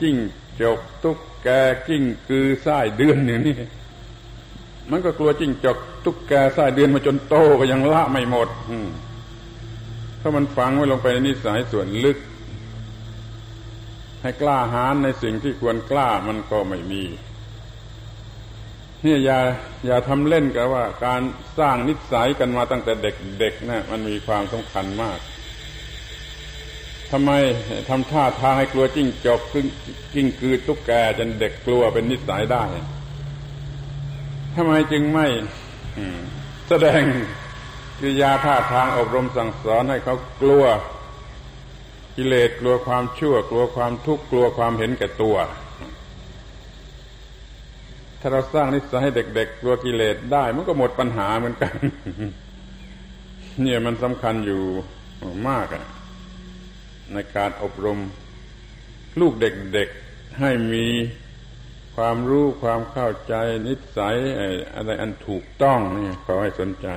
[0.00, 0.16] จิ้ง
[0.62, 1.48] จกตุ๊กแก
[1.86, 3.56] กิ้งกือไส้เดือนอย่างนี้
[4.90, 8.48] มันก็กลัวจิ้งจกตุ๊กแกไส้เดือนมาจนโตก็ยังละไม่หมด
[10.18, 12.18] เพรามันฝังไว้ลงไปในนิสัยส่วนลึก
[14.26, 17.02] ให้กล้าหาญในสิ่งที่ควรกล้ามันก็ไม่มี
[19.04, 19.38] นี่อย่า
[19.86, 21.20] อย่าทำเล่นกับว่า การ
[21.58, 25.18] สร้างนิสัยกันมาตั้งแต่เด็กๆนะมันมีความสำคัญมาก
[27.10, 27.30] ทำไม
[27.88, 29.40] ทำท่าทางให้กลัวจิ้งจก
[30.14, 32.64] กิ้งกือตุ๊กแกจนเด็กกลัวเป็นนิสัยได้
[34.54, 35.26] ทำไมจึงไม่
[36.68, 37.02] แสดง
[37.98, 40.64] กิริยาท่าทางอบรมสั่งสอนให้เขากลัว
[42.16, 45.36] กิเลสกลัวความชั่ว กลัวความทุกข์กลัวความเห็นแก่ตัว
[48.20, 51.74] ถ้าเราสร้างนิสัยให้เด็ก ๆ กลัวกิเลสได้มันก็หมดปัญหาเหมือนกัน
[53.62, 54.62] เนี่ยมันสำคัญอยู่
[55.48, 55.84] มากอะ
[57.12, 57.98] ในการอบรม
[59.20, 60.86] ลูกเด็กๆให้มี
[61.96, 63.34] ความรู้ความเข้าใจ
[63.66, 64.16] นิสัย
[64.74, 66.88] อะไรอันถูกต้องนี่ขอให้สนใจ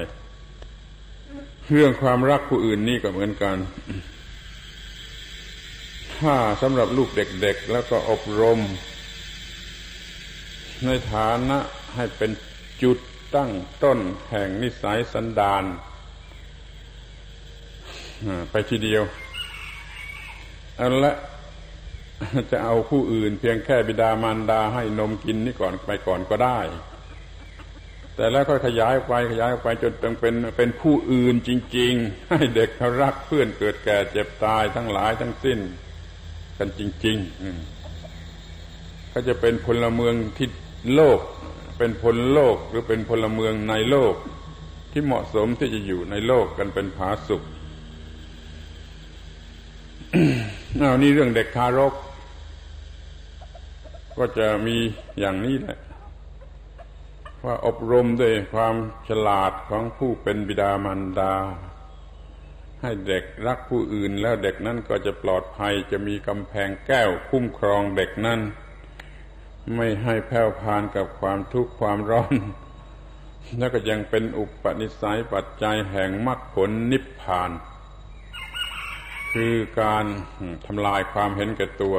[1.71, 3.57] เรื่องความรักผู้อื่นนี่ก็เหมือนกัน
[6.21, 8.59] ถ้าสำหรับลูกเด็กๆ แล้วก็อบรม
[10.85, 11.57] ในฐานะ
[11.95, 12.31] ให้เป็น
[12.83, 12.97] จุด
[13.35, 13.51] ตั้ง
[13.83, 13.99] ต้น
[14.31, 15.63] แห่งนิสัยสันดาน
[18.51, 19.03] ไปทีเดียว
[20.79, 21.13] อันละ
[22.51, 26.59] จะเอาผู้อื่นเพียงแค่บิดามารดาให้นมกินนี่ก่อนไปก่อนก็ได้
[28.15, 35.59] แต่แล้วก็ขยายไปขยายไปจนเป็นเป็นเป็นผู้อื่นจริง ๆ ให้เด็กเขารักเพื่อนเกิดแก่เจ็บตายทั้งหลายทั้งสิ้น
[36.59, 40.47] กันจริงๆเขาจะเป็นพลเมืองที่
[40.95, 41.19] โลก
[41.77, 44.15] เป็นพลโลกหรือเป็นพลเมืองในโลก
[44.91, 47.43] ที่เหมาะสมที่จะอยู่ในโลกกันเป็นผาสุข
[50.77, 51.93] เอานี่เรื่องเด็กทารก
[54.17, 54.77] ก็จะมี
[55.19, 55.77] อย่างนี้แหละ
[57.45, 58.75] ว่าอบรมด้วยความ
[59.07, 61.33] ฉลาดของผู้เป็นบิดามารดา
[62.81, 68.39] ให้เด็กรักผู้อื่นแล้วเด็กนั้นก็จะปลอดภัยจะมีกำแพงแก้วคุ้มครองเด็กนั้น
[69.75, 72.35] ไม่ให้แผ่วพานกับความทุกข์ความร้อน
[73.57, 77.51] แล้วก็ยังเป็นอุปนิสัยปัจจัยแห่งมรรคผลนิพพาน
[79.33, 80.05] คือการ
[80.65, 81.97] ทำลายความเห็นแก่ตัว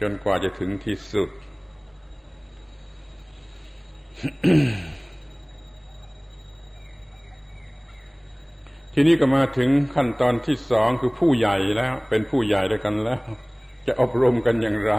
[0.00, 1.30] จนกว่าจะถึงที่สุด
[8.98, 13.22] ทีนี้ก็มาถึงขั้นตอนที่สองคือผู้ใหญ่แล้ว เป็นผู้ใหญ่ด้วยกันแล้ว
[13.86, 14.94] จะอบรมกันอย่างไร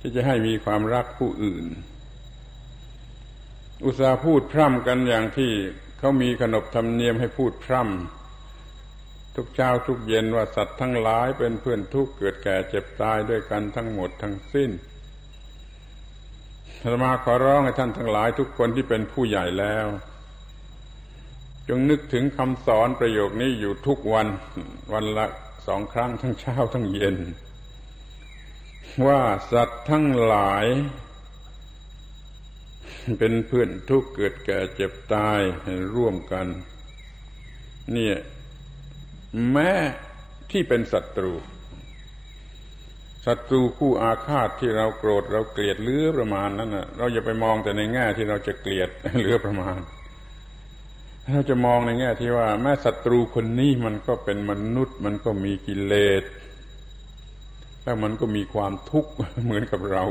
[0.00, 1.64] ที่จะให้มีความรักผู้อื่น
[3.84, 5.50] อุตสาหพูดพร่ำกันอย่างที่
[5.98, 14.70] เขามีขนบธรรมเนียมให้พูดพร่ำทุกเช้าทุกเย็นว่าสัตว์ทั้งหลายเป็นเพื่อนทุกเกิดแก่เจ็บตายด้วยกันทั้งหมดทั้งสิ้น
[16.82, 19.86] ธรรมาขอร้องให้ท่านทั้งหลายทุกคนที่เป็นผู้ใหญ่แล้ว
[21.72, 24.26] จงนึกถึงคำสอนประโยคนี้อยู่ทุกวัน
[24.92, 25.26] วันละ
[25.66, 27.16] สองครั้งทั้งเช้าทั้งเย็น
[29.06, 29.20] ว่า
[29.52, 30.66] สัตว์ทั้งหลาย
[33.18, 35.40] เป็นเพื่อนทุกเกิดแก่เจ็บตาย
[35.94, 36.46] ร่วมกัน
[37.92, 38.16] เนี่ย
[39.50, 39.70] แม้
[40.50, 41.32] ที่เป็นศัตรู
[43.26, 48.88] ศัตรูคู่อาฆาตที่เราโกรธเราเกลียดเลือประมาณนั้นนะเราอย่าไปมองแต่ในแง่ที่เราจะเกลียด
[49.20, 49.78] เลือประมาณ
[51.28, 56.22] เราจะมองในแง่ที่ว่า แม้ศัตรูคนนี้มันก็เป็นมนุษย์ มันก็มีกิเลส
[57.82, 59.10] แล้วมันก็มีความทุกข์
[59.44, 60.04] เหมือนกับเรา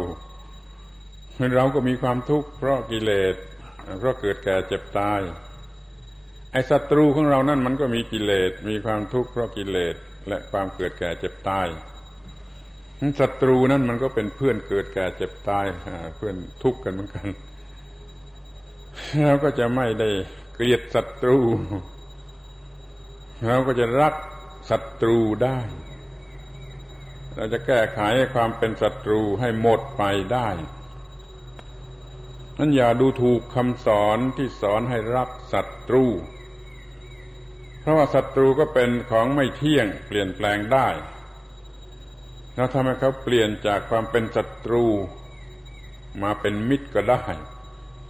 [1.56, 3.36] เราก็มีความทุกข์เพราะกิเลส
[4.00, 5.20] เพราะเกิดแก่เจ็บตาย
[6.52, 9.96] ไอ้ศัตรูของเรานั่นมันก็มีกิเลสมีความทุกข์เพราะกิเลส
[10.28, 11.68] และความเกิดแก่เจ็บตาย
[13.20, 15.66] ศัตรูนั่นมันก็เป็นเพื่อนเกิดแก่เจ็บตาย
[16.18, 17.28] เพื่อนทุกข์กันเหมือนกัน
[19.26, 20.10] เราก็จะไม่ได้
[20.62, 21.40] เกลียดศัตรู
[23.48, 24.16] เราก็จะรัก
[24.70, 25.60] ศัตรูได้
[27.36, 28.00] เราจะแก้ไข
[28.34, 30.04] ความเป็นศัตรูให้หมดไป
[30.34, 30.50] ได้
[32.58, 36.06] นั้นอย่าดูถูกคำสอนที่สอนให้รักศัตรู
[37.80, 40.88] เพราะว่าศัตรูก็เป็นของไม่เที่ยงเปลี่ยนแปลงได้
[42.56, 44.86] เราทำให้เขาเปลี่ยนจากความเป็นศัตรู
[46.24, 47.24] มาเป็นมิตรก็ได้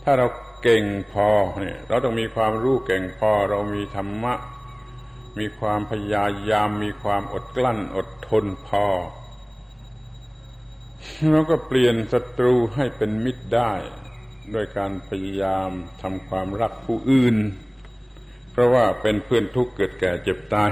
[0.06, 0.28] ถ้าเรา
[0.62, 1.30] เก่งพอ
[1.60, 4.34] เนี่ยเราต้องมีความรู้เก่งพอ เรามีธรรมะ
[5.40, 8.86] มีความพยายาม มีความอดกลั้น อดทนพอ
[11.32, 13.72] เราก็เปลี่ยนศัตรูให้เป็นมิตรได้
[14.54, 15.70] ด้วยการพยายาม
[16.02, 17.36] ทำความรักผู้อื่น
[18.52, 20.72] เพราะว่าเป็นเพื่อนทุกข์เกิดแก่เจ็บตาย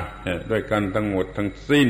[0.51, 1.89] ด้วยกันทั้งหมดทั้งสิ้น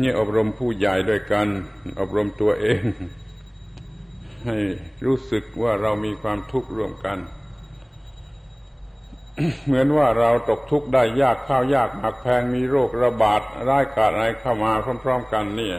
[0.00, 1.46] นี่อบรมผู้ใหญ่ด้วยกัน
[2.00, 2.82] อบรมตัวเอง
[4.46, 4.58] ให้
[5.06, 7.18] รู้สึกว่าเรามีความทุกข์ร่วมกัน
[9.64, 14.72] เหมือนว่าเราตกทุกข์ได้ยากข้าวยากหมักแพงมีโรคระบาดร้ายกาจอะไรเข้ามา
[15.04, 15.72] พร้อม ๆ กันนี่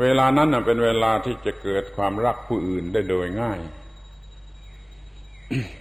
[0.00, 3.58] เวลานั้นเป็นเวลาที่จะเกิดความรักผู้อื่นได้โดยง่าย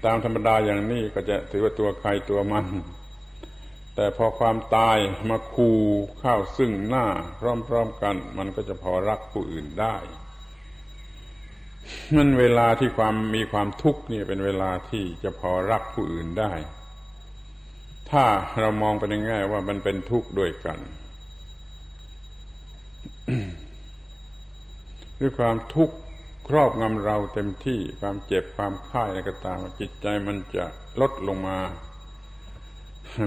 [0.05, 2.65] ตามธรรมดาอย่างนี้ก็จะถือว่าตัวใครตัวมัน
[3.95, 4.97] แต่พอความตาย
[5.29, 5.71] มาคู
[6.19, 7.05] เข้าซึ่งหน้า
[7.39, 7.41] พ
[7.73, 9.95] ร้อมๆกัน มันก็จะพอรักผู้อื่นได้
[12.15, 16.53] มันเวลาที่ความมีความทุกข์นี่เป็นเวลาที่จะพอรักผู้อื่นได้
[18.11, 18.25] ถ้า
[18.59, 20.79] เรามองไปในแง่ว่ามันเป็นทุกข์ด้วยกัน
[25.19, 25.95] ด้วยความทุกข์
[26.47, 30.65] ครอบงำเราเต็มที่ความเจ็บความค่ายอะไรก็ตามจิตใจมันจะ
[31.01, 31.59] ลดลงมา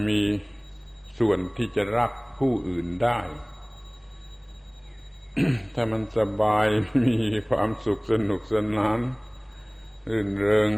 [0.08, 0.20] มี
[1.18, 3.18] ส่วนที่จะรักผู้อื่นได้
[5.74, 6.66] ถ้ามันสบาย
[7.04, 7.16] มี
[7.48, 8.98] ความสุขสนุกสนาน
[10.08, 10.70] รื่นเริง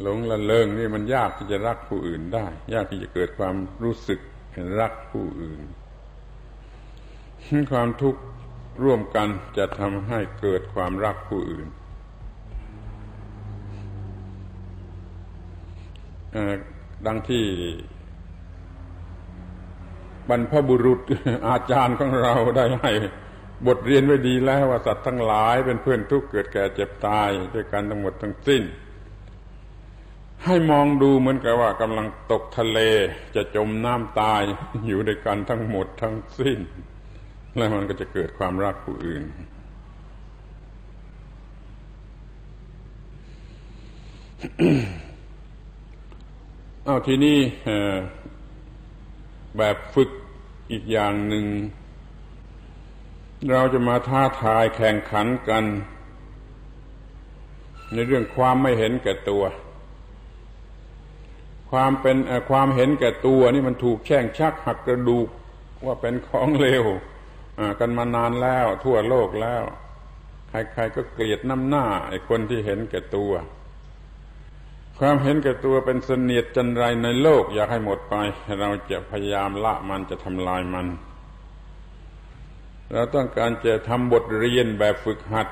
[0.00, 4.20] หลงละเลงนี่มันยากที่จะรักผู้อื่นได้ ยากที่จะเกิดความรู้สึก
[4.80, 5.60] รักผู้อื่น
[7.72, 8.20] ความทุกข์
[8.84, 11.68] ร่วมกันจะทำให้เกิดความรักผู้อื่น
[17.06, 17.44] ดังที่
[20.28, 21.00] บรรพบุรุษ
[21.48, 22.92] อาจารย์ของเราได้ให้
[23.66, 28.62] บทเรียนไว้ดีแล้วว่าสัตว์ทั้งหลายเป็นเพื่อนทุกเกิดแก่เจ็บตายด้วยกันทั้งหมดทั้งสิ้น
[30.44, 32.78] ให้มองดูเหมือนกับว่ากำลังตกทะเล
[33.34, 34.42] จะจมน้ำตาย
[34.86, 36.58] อยู่ด้วยกันทั้งหมดทั้งสิ้น
[37.56, 39.24] แล้วมันก็จะเกิดความรักผู้อื่น
[46.84, 47.38] เอาทีนี้
[49.56, 50.10] แบบฝึก
[50.70, 51.46] อีกอย่างหนึ่ง
[53.52, 55.64] เราจะมาท้าทายแข่งขันกัน
[57.92, 59.44] ในเรื่องความไม่เห็นแก่ตัว
[61.70, 62.16] ความเป็น
[62.50, 65.28] ความเห็นแก่ตัวนี่มันถูกแช่งชักหักกระดูก
[65.84, 66.84] ว่าเป็นของเลว
[67.80, 69.64] กันมานานแล้วทั่วโลกแล้ว
[70.48, 73.32] ใครๆก็เกลียดน้ำหน้าไอ้คนที่เห็นแก่ตัว
[74.98, 78.14] ความเห็นแก่ตัวเป็นเสนียดจันไรในโลก อยากให้หมดไป
[78.60, 80.86] เราจะพยายามละมันจะทำลายมัน
[82.92, 85.48] เราต้องการจะทำบทเรียนแบบฝึกหัด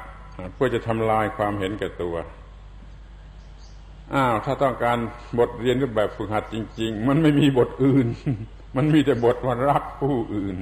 [0.54, 2.16] เพื่อจะทำลายความเห็นแก่ตัว
[4.14, 4.98] อ้าวถ้าต้องการ
[5.38, 8.06] บทเรียนรูปแบบฝึกหัดจริง ๆ มันไม่มีบทอื่น
[8.76, 10.56] มันมีแต่บทว่ารักผู้อื่น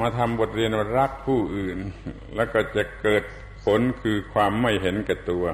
[0.00, 1.78] มาทำบทเรียนว่ารักผู้อื่น
[2.36, 3.22] แล้วก็จะเกิด
[3.64, 5.44] ผลคือความไม่เห็นแก่ตัว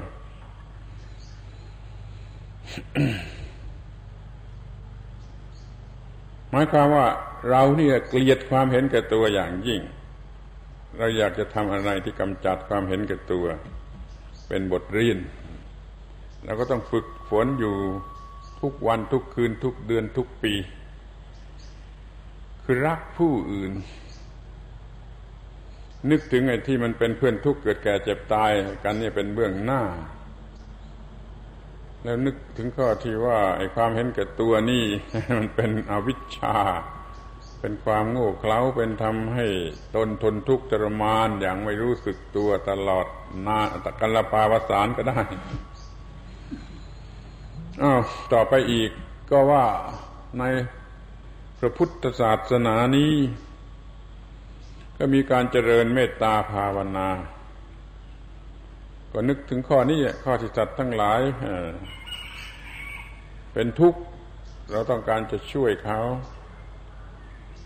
[6.51, 7.07] หมายความว่า
[7.49, 9.81] เราเนี่ยเกลียดความเห็นแก่ตัวอย่างยิ่ง
[10.97, 13.45] เราอยากจะทำอะไรที่กำจัดความเห็นแก่ตัว
[14.47, 15.17] เป็นบทเรียน
[16.43, 17.75] เราก็ต้องฝึกฝนอยู่
[18.61, 20.53] ทุกวันทุกคืนทุกเดือนทุกปี
[22.63, 23.71] คือรักผู้อื่น
[26.09, 28.51] นึกถึงไอ้ที่มันเป็นเพื่อนทุกข์เกิดแก่เจ็บตาย
[28.83, 29.81] กันเนี่ยเป็นเบื้องหน้า
[32.07, 34.85] แล้วนึกถึงข้อที่ว่าไอ้ความเห็นแก่ตัวนี่
[35.37, 36.57] มันเป็นอวิชชา
[37.59, 39.45] เป็นความโง่เขลาเป็นทำให้
[39.95, 43.05] ตนทนทุกข์ทรมานอย่างไม่รู้สึกตัวตลอด
[43.47, 45.21] นาตะกัลปาวสารก็ได้
[47.81, 48.01] อ้าว
[48.33, 48.91] ต่อไปอีก
[49.31, 49.65] ก็ว่า
[50.39, 50.43] ใน
[51.59, 53.13] พระพุทธศาสนานี้
[54.97, 57.07] ก็มีการเจริญเมตตาภาวนา
[59.19, 61.21] ก็นึกถึงข้อนี้ข้อที่สัตว์ทั้งหลาย
[63.53, 63.99] เป็นทุกข์
[64.71, 65.99] เราต้องการจะช่วยเขา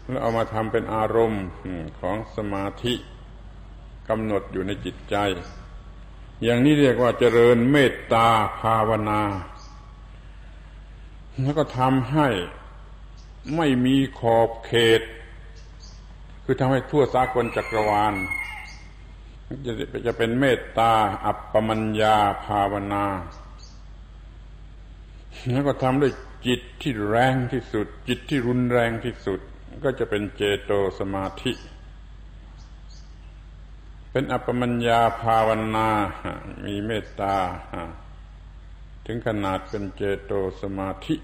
[0.07, 1.45] แล้วเอามาทำเป็นอารมณ์
[1.99, 2.93] ของสมาธิ
[4.09, 5.15] กำหนดอยู่ในจิตใจ
[6.43, 8.27] อย่างนี้เรียกว่าเจริญเมตตา
[8.59, 9.21] ภาวนา
[11.41, 12.27] แล้วก็ทำให้
[13.55, 15.01] ไม่มีขอบเขต
[16.43, 18.15] คือทำให้ทั่วสากลจักรวาล
[19.65, 19.71] จะ
[20.07, 20.93] จะเป็นเมตตา
[21.25, 23.05] อัปปมัญญาภาวนา
[25.51, 26.13] แล้วก็ทำด้วย
[26.47, 29.39] จิตที่แรงที่สุด จิตที่รุนแรงที่สุด
[29.83, 31.53] ก็จะเป็นเจโตสมาธิ
[34.11, 35.89] เป็นอัปปมัญญาภาวนา
[36.65, 37.35] มีเมตตา
[39.05, 40.31] ถึงขนาดเป็นเจโต
[40.61, 41.15] สมาธิ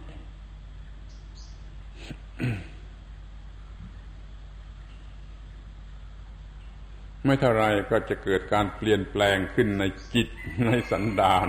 [7.26, 10.28] ไม่เท่าไรก็จะเกิดการเปลี่ยนแปลงขึ้นในจิต
[10.66, 11.48] ในสันดาน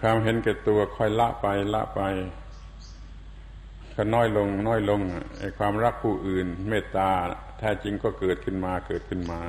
[0.00, 2.00] ความเห็นแก่ตัวค่อยละไปละไป
[3.94, 5.00] ก็น้อยลงน้อยลง
[5.38, 7.10] ไอ้ความรักผู้อื่น เมตตา
[7.58, 9.40] แท้จริงก็เกิดขึ้นมาเกิดขึ้นมา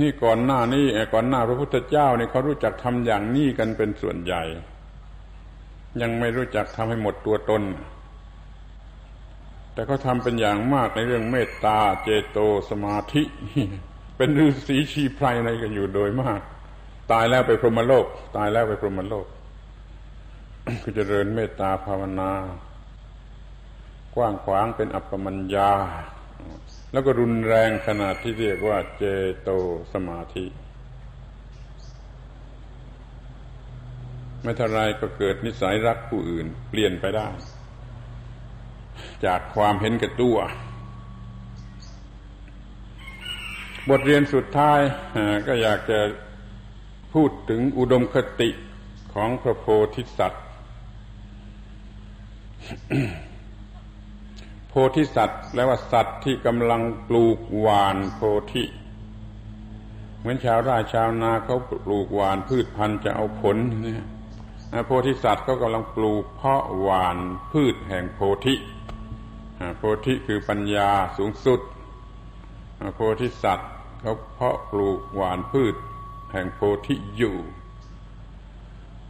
[0.00, 4.42] นี่ก่อนหน้านี้ก่อนหน้าพระพุทธเจ้านี่เขารู้จักทำอย่างนี้กันเป็นส่วนใหญ่
[6.02, 7.62] ยังไม่รู้จักทำให้หมดตัวตน
[9.74, 12.38] แต่เขาทำเป็นอย่างมากในเรื่องเมตตาเจโต
[12.70, 13.22] สมาธิ
[14.16, 16.40] เป็นฤาษีชีไพรอะไรกันอยู่โดยมาก
[17.12, 18.06] ตายแล้วไปพรหมโลก
[18.36, 19.26] ตายแล้วไปพรหมโลก
[20.82, 22.30] ก็จะเริญเมตตาภาวนา
[24.14, 25.70] กว้างขวางเป็นอัปปมัญญา
[26.92, 29.04] แล้วก็รุนแรงขนาดที่เรียกว่าเจ
[29.42, 29.50] โต
[29.92, 30.46] สมาธิ
[34.42, 37.28] ไม่เท่าไรก็เกิดนิสัยรักผู้อื่น เปลี่ยนไปได้
[39.24, 40.38] จากความเห็นแก่ตัว
[43.88, 44.80] บทเรียนสุดท้าย
[45.46, 46.00] ก็อยากจะ
[47.14, 48.50] พูดถึงอุดมคติ
[49.14, 50.44] ของพระโพธิสัตว์
[54.68, 58.20] โพธิสัตว์แปลว่าสัตว์ที่กำลังปลูกหวานโพ
[58.52, 58.64] ธิ
[60.18, 64.04] เหมือนชาวไร่ชาวนาเขาปลูกหวานพืชพันธุ์จะเอาผลเนี่ย
[64.86, 67.16] โพธิสัตว์ก็กำลังปลูกเพาะหวาน
[67.52, 68.54] พืชแห่งโพธิ
[69.76, 71.60] โพธิคือปัญญาสูงสุด
[72.94, 75.74] โพธิสัตว์เขาเพาะปลูกหวานพืช
[76.32, 77.36] แห่งโพธิอยู่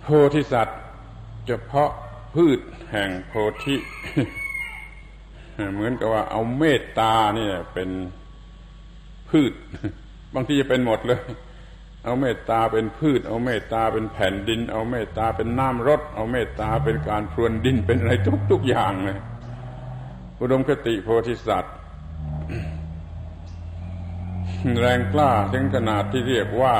[0.02, 0.78] โพธิสัตว์
[1.48, 1.92] จะเพาะ
[2.34, 2.60] พืช
[2.92, 3.32] แห่งโพ
[3.64, 3.76] ธิ
[5.72, 7.90] เหมือนกับว่าเอาเมตตาเนี่ยเป็น
[9.28, 9.52] พืช
[10.34, 11.20] บางทีจะเป็นหมดเลย
[12.04, 18.12] เอาเมตตาเป็นพืช เอาเมตตาเป็นแผ่นดิน เอาเมตตาเป็นน้ำรดเอาเมตตาเป็นการพรวนดินเป็นอะไร
[18.50, 19.18] ทุก ๆอย่างเลย
[20.44, 21.74] อุดมคติโพธิสัตว์
[24.80, 26.76] แรงกล้าถึงขนาดที่เรียกว่า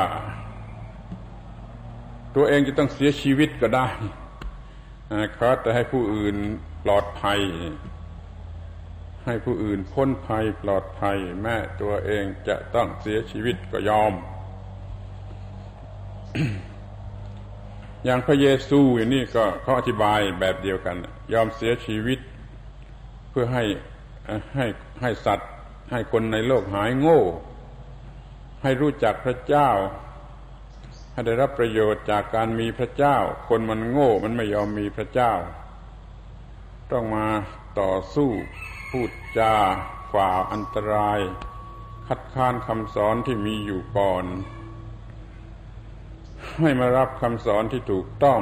[2.35, 3.87] ตัวเองจะต้องเสียชีวิตก็ได้
[5.37, 6.35] ขอแต่ให้ผู้อื่น
[6.83, 7.39] ปลอดภัย
[9.25, 14.13] ให้ผู้อื่นพ้นภัยปลอดภัย แม้ตัวเองจะต้องเสียชีวิตก็ยอม
[18.05, 20.95] อย่างพระเยซูอย่างนี้ก็เขาอธิบายแบบเดียวกัน
[21.33, 22.19] ยอมเสียชีวิต
[23.37, 23.65] พื่อให้
[24.55, 24.65] ให้
[25.01, 25.49] ให้สัตว์
[25.91, 27.21] ให้คนในโลกหายโง่
[28.63, 29.69] ให้รู้จักพระเจ้า
[31.11, 33.17] ให้ได้รับประโยชน์จากการมีพระเจ้า
[33.49, 35.33] คนมันโง่มันไม่ยอมมีพระเจ้า
[36.91, 37.27] ต้องมา
[37.79, 38.29] ต่อสู้
[38.89, 39.53] พูดจา
[40.11, 41.19] ฝ่าอันตราย
[42.07, 44.25] คัดค้านคำสอนที่มีอยู่ก่อน
[46.59, 48.41] ให้มารับคำสอนที่ถูกต้อง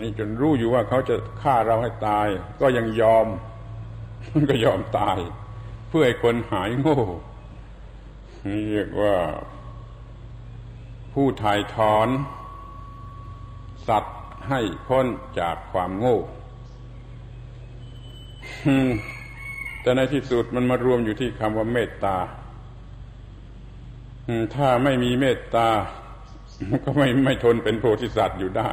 [0.00, 2.26] นี่จนรู้อยู่ว่าเขาจะฆ่าเราให้ตาย
[2.60, 3.26] ก็ยังยอม
[4.32, 5.18] มันก็ยอมตาย
[5.88, 6.98] เพื่อให้คนหายโง่
[8.46, 9.14] นี่เรียกว่า
[11.12, 12.08] ผู้ถ่ายถอน
[13.88, 15.06] สัตว์ให้พ้น
[15.40, 16.18] จากความโง่
[19.82, 22.16] แต่ในที่สุดมันมารวมอยู่ที่คำว่าเมตตา
[24.54, 25.68] ถ้าไม่มีเมตตา
[26.84, 28.70] ก็ไม่ไม่ทนเป็นโพธิสัตว์อยู่ได้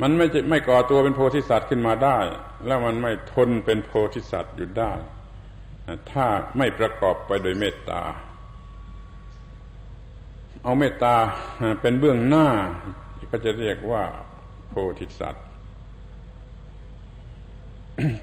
[0.00, 2.18] มันไม่ไม่ก่อตัวเป็นโพธิสัตว์ขึ้นมาได้
[2.66, 4.92] แล้วมันไม่ทนเป็นโพธิสัตว์อยู่ได้
[6.10, 6.26] ถ้า
[6.58, 8.02] ไม่ประกอบไปโดยเมตตา
[10.62, 11.16] เอาเมตตา
[11.80, 12.48] เป็นเบื้องหน้า
[13.30, 14.02] ก็จะเรียกว่า
[14.68, 15.44] โพธิสัตว์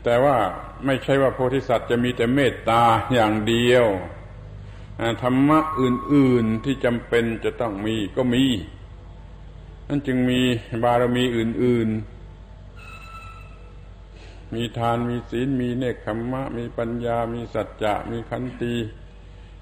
[0.03, 0.37] แต่ว่า
[0.85, 2.81] ไม่ใช่ว่าโพธิสัตว์จะมีแต่เมตตา
[3.13, 3.85] อย่างเดียว
[5.23, 8.43] ธรรมะอื่น ๆที่จำเป็นจะต้องมีก็มี
[9.91, 10.41] นั่นจึงมี
[10.83, 11.89] บารมีอื่น
[13.11, 18.75] ๆ มีทานมีศีลมีเนคขมมะ มีปัญญา มีสัจจะ มีขันติ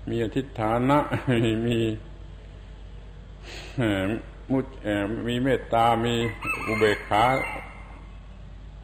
[0.10, 1.00] มีอธิฐานะ
[1.66, 1.80] มี
[4.52, 4.60] มุ
[5.28, 6.16] มีเมตตา มี
[6.68, 7.24] อุเบกขา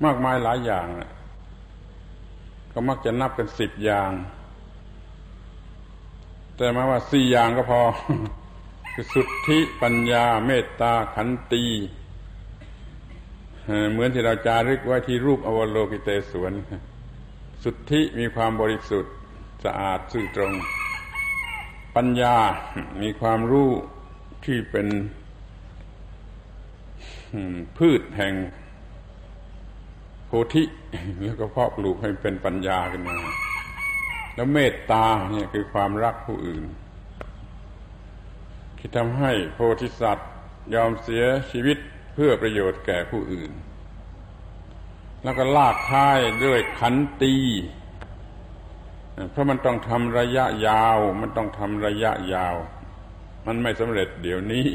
[0.03, 0.87] มากมายหลายอย่าง
[2.71, 4.11] ก็มักจะนับเป็นสิบอย่าง
[6.55, 7.81] แต่มาว่าสี่อย่างก็พอ
[8.95, 11.65] คือสุทธิปัญญาเมตตาขันตี
[13.91, 16.53] เหมือนที่เราจารึกไว้ที่รูปอวโลกิเตศวน
[17.63, 19.13] สุทธิมีความบริสุทธิ์
[19.63, 20.53] สะอาดซื่อตรง
[21.95, 22.35] ปัญญา
[23.01, 23.69] มีความรู้
[24.45, 24.87] ที่เป็น
[27.77, 28.33] พืชแห่ง
[30.27, 30.63] โพธิ
[31.23, 33.15] แล้วก็เพาะปลูกให้เป็นปัญญาขึ้นมา
[34.35, 36.63] แล้วเมตตาเนี่ยคือความรักผู้อื่น
[38.85, 40.29] ที่ทำให้โพธิสัตว์
[40.73, 41.77] ยอมเสียชีวิต
[42.13, 43.51] เพื่อประโยชน์แก่ผู้อื่น
[45.23, 47.35] แล้วก็ลากท้ายด้วยขันตี
[49.31, 52.55] เพราะมันต้องทำระยะยาว มันต้องทำระยะยาว
[53.47, 54.67] มันไม่สำเร็จเดี๋ยวนี้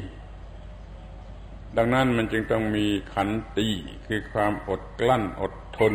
[1.77, 3.69] ดังนั้นมันจึงต้องมีขันตี
[4.07, 5.95] คือความอดกลั้นอดทน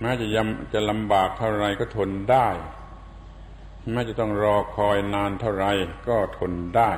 [0.00, 2.48] แม้จะยำจะลำบากเท่าไรก็ทนได้
[3.92, 5.66] แม้จะต้องรอคอยนานเท่าไร
[6.08, 6.90] ก็ทนได้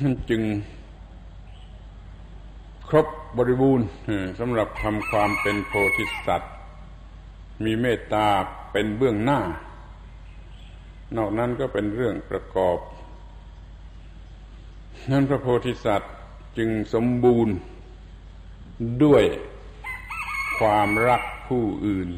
[0.00, 0.42] มันจึง
[2.88, 3.06] ครบ
[3.36, 3.86] บริบูรณ์
[4.38, 6.54] สำหรับทำความเป็นโพธิสัตว์
[7.64, 8.28] มีเมตตา
[8.72, 9.40] เป็นเบื้องหน้า
[11.16, 12.78] นอกนั้นก็เป็นเรื่องประกอบ
[15.10, 16.12] นั้นพระโพธิสัตว์
[16.58, 17.54] จึงสมบูรณ์
[19.04, 19.24] ด้วย
[20.58, 22.08] ความรักผู้อื่น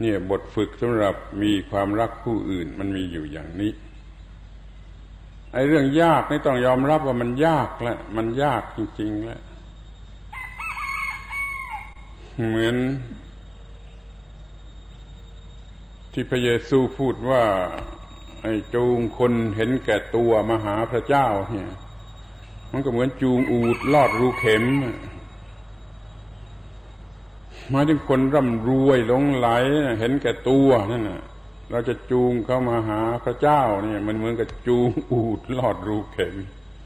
[0.00, 3.72] เนี่ยบทฝึกสำหรับมีความรักผู้อื่นมันมีอยู่อย่างนี้
[5.52, 9.42] ไอ้เรื่องยากนี่ต้องยอมรับว่ามันยากแหละมันยากจริงๆแล้ว
[12.48, 12.76] เหมือน
[16.12, 17.44] ที่พระเยซูพูดว่า
[18.42, 21.70] ไอ้จูงคนเห็นแก่ตัวมาหาพระเจ้าเนี่ย
[22.72, 24.64] มันก็เหมือนจูงอูดลอดรูเข็ม
[27.70, 29.48] หมายถึงคนร่ำรวยหลงไหล
[29.98, 31.22] เห็นแก่ตัวนั่นน่ะ
[31.70, 36.34] เราจะจูงเข้ามาหาพระเจ้าเนี่ย มันเหมือนกับจูงอูดลอดรูเข็ม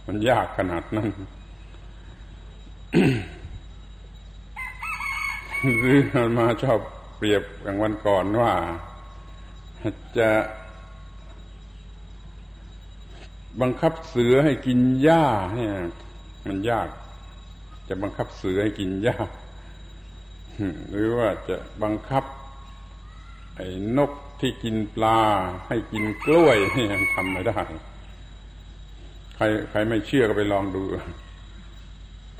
[0.06, 1.10] มันยากขนาดนั้น
[5.80, 6.00] หรือ
[6.38, 6.80] มาชอบ
[7.16, 8.52] เปรียบอย่างวันก่อนว่า
[10.18, 10.30] จะ
[13.60, 15.24] บังคับเสือให้กินหญ้า
[15.56, 15.74] เนี่ย
[16.48, 16.88] มันยาก
[17.88, 19.16] จะบังคับเสือให้กินหญ้า
[20.90, 22.24] หรือว่าจะบังคับ
[23.56, 25.20] ไอ้นกที่กินปลา
[25.68, 26.56] ให้กินกล้วย
[26.92, 27.58] ยังทำไม่ได้
[29.34, 30.82] ใครใครไม่เชื่อก็ไปลองดู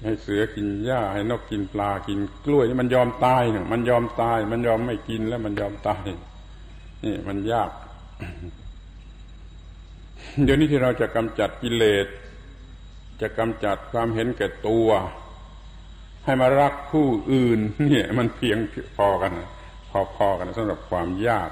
[0.05, 6.07] ให้เสือกินหญ้า ให้นกกินปลากินกล้วยมันยอมตายเนี่ยมันยอมตาย มันยอมไม่กินแล้วมันยอมตาย
[7.05, 7.71] นี่มันยาก
[10.45, 12.07] เดี๋ยวนี้ที่เราจะกำจัดกิเลส
[13.21, 14.89] จะกำจัดความเห็นแก่ตัว
[16.25, 17.59] ให้มารักผู้อื่น
[17.89, 18.59] เนี่ย มันเพียง
[18.97, 19.33] พอกัน
[20.17, 21.51] พอๆกันสำหรับความยาก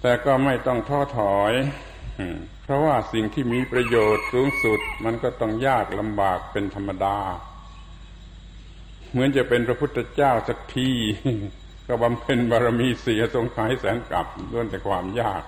[0.00, 1.52] แต่ก็ไม่ต้องท้อถอย
[2.62, 7.18] เพราะว่าสิ่งที่มีประโยชน์สูงสุด มันก็ต้องยากลำบากเป็นธรรมดา
[9.10, 10.90] เหมือนจะเป็นพระพุทธเจ้าสักที
[11.86, 15.42] ก็บำเพ็ญบารมีเสียทรงขายแสนกลับด้วนแต่ความยาก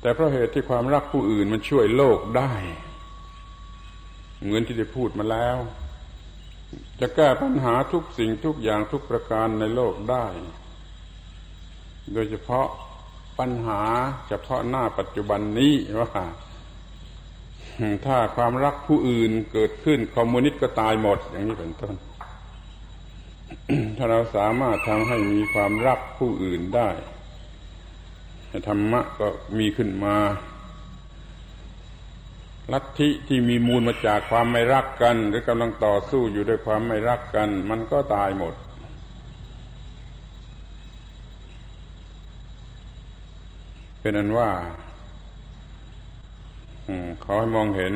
[0.00, 2.52] แต่เพราะเหตุที่ความรักผู้อื่นมันช่วยโลกได้
[4.42, 5.58] เหมือนที่ได้พูดมาแล้ว
[7.00, 10.26] จะแก้ปัญหาทุกสิ่งทุกอย่างทุกประการในโลกได้
[12.12, 12.66] โดยเฉพาะ
[13.38, 13.82] ปัญหา
[14.28, 16.24] เฉพาะหน้าปัจจุบันนี้ว่า
[18.06, 21.94] ถ้าความรักผู้อื่นเกิดขึ้นคอมมิวนิสต์ก็ตายหมด อย่างนี้เป็นต้น
[23.96, 26.88] ถ้าเราสามารถทำให้มีความรักผู้อื่นได้
[28.68, 29.26] ธรรมะก็
[29.58, 30.16] มีขึ้นมา
[32.72, 38.54] ลัทธิที่มีมูลมาจากความไม่รักกัน หรือกำลังต่อสู้อยู่ด้วยความไม่รักกัน มันก็ตายหมด
[44.00, 44.50] เป็นอันว่า
[47.24, 47.94] ขอให้มองเห็น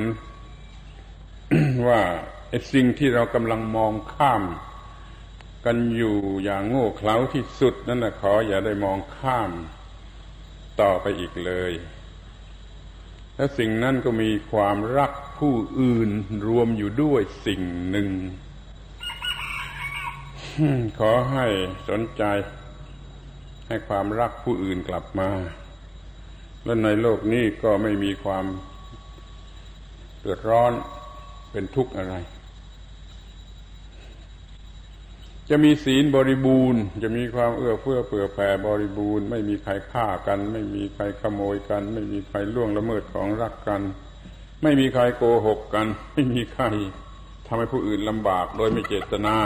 [1.89, 2.01] ว่า
[2.49, 4.43] ไอ้สิ่งที่เรากำลังมองข้าม
[5.65, 9.51] กันอยู่อย่างโง่เขลาที่สุด นั่นนะขออย่าได้มองข้าม
[10.81, 11.73] ต่อไปอีกเลย
[13.37, 16.11] และสิ่งนั้นก็มีความรักผู้อื่น
[16.49, 17.61] รวมอยู่ด้วยสิ่ง
[17.91, 18.09] หนึ่ง
[20.99, 21.47] ขอให้
[21.89, 22.23] สนใจ
[23.69, 25.31] ให้ความรักผู้อื่นกลับมา
[26.65, 28.45] และในโลกนี้ก็ไม่มีความ
[30.21, 30.73] เดือดร้อน
[31.51, 32.15] เป็นทุกข์อะไร
[35.51, 43.83] จะมีศีลบริบูรณ์ จะมีความเอื้อเฟื้อเผื่อแผ่บริบูรณ์ ไม่มีใครฆ่ากัน ไม่มีใครขโมยกัน ไม่มีใครล่วงละเมิดของรักกัน
[44.63, 46.65] ไม่มีใครโกหกกัน ไม่มีใคร
[47.47, 49.37] ทำให้ผู้อื่นลำบากโดยไม่เจตนา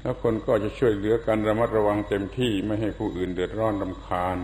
[0.00, 4.36] แล้วคนก็จะช่วยเหลือกันระมัดระวังเต็มที่ไม่ให้ผู้อื่นเดือดร้อนรำคาญ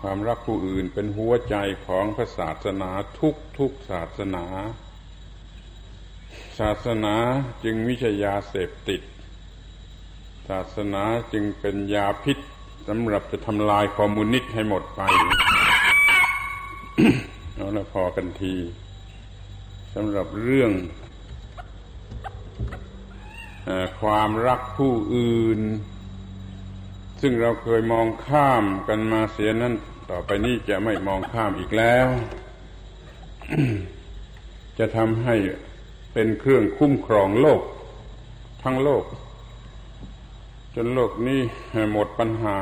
[0.00, 1.56] ความรักผู้อื่นเป็นหัวใจ
[1.86, 4.46] ของพระศาสนาทุกทุกศาสนา
[6.58, 7.16] ศาสนา
[7.64, 9.00] จึงไม่ใช่ยาเสพติด
[10.48, 11.02] ศาสนา
[11.32, 12.38] จึงเป็นยาพิษ
[12.88, 15.00] สำหรับจะทำลายคอมมูนิสต์ให้หมดไป
[17.54, 18.54] เอาละพอกันที
[19.94, 20.72] สำหรับเรื่อง
[23.68, 25.60] อความรักผู้อื่น
[27.20, 29.74] ซึ่งเราเคยมองข้ามกันมาเสียนั้น
[30.10, 32.08] ต่อไปนี้จะไม่มองข้ามอีกแล้ว
[34.78, 35.36] จะทำให้
[36.16, 37.62] เป็นเครื่องคุ้มครองโลก
[38.62, 39.04] ทั้งโลก
[40.74, 41.40] จนโลกนี้
[41.92, 42.58] หมดปัญหา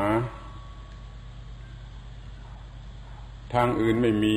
[3.55, 4.35] ทางอื่นไม่มี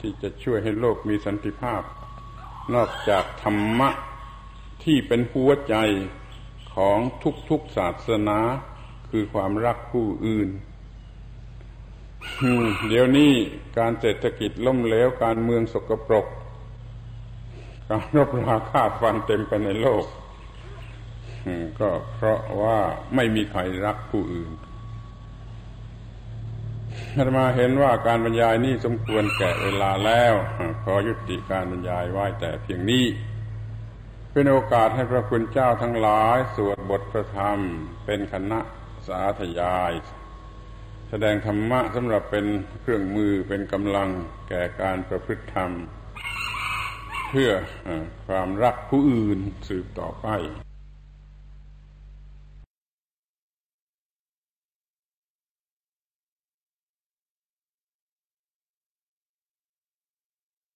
[0.00, 1.82] ที่จะช่วยให้โลกมีสันติภาพ
[2.74, 3.90] นอกจากธรรมะ
[4.84, 5.76] ที่เป็นหัวใจ
[6.74, 6.98] ของ
[7.50, 8.38] ทุกๆศาสนา
[9.10, 10.48] คือความรักผู้อื่น
[12.88, 13.32] เดี๋ยวนี้
[13.78, 16.26] การเศรษฐกิจล่มเหลวการเมืองสกปรก
[17.90, 20.04] การรบราฆ่าฟันเต็มไปในโลก
[21.80, 22.78] ก็เพราะว่า
[23.14, 24.50] ไม่มีใครรักผู้อื่น
[27.16, 30.34] อาตมาเห็นว่าการบรรยายนี้สมควรแก่เวลาแล้ว
[30.84, 33.04] ขอยุติการบรรยายไว้แต่เพียงนี้
[34.32, 37.58] เป็นโอกาสให้พระคุณเจ้าทั้งหลาย สวดบทพระธรรม
[38.04, 38.60] เป็นคณะ
[39.08, 39.92] สาธยาย
[41.08, 42.46] แสดงธรรมะสำหรับเป็น
[42.80, 44.08] เครื่องมือเป็นกำลัง
[44.48, 45.70] แก่การประพฤติธรรม
[47.30, 47.52] เพื่อ
[48.26, 50.28] ความรักผู้อื่นสืบต่อไป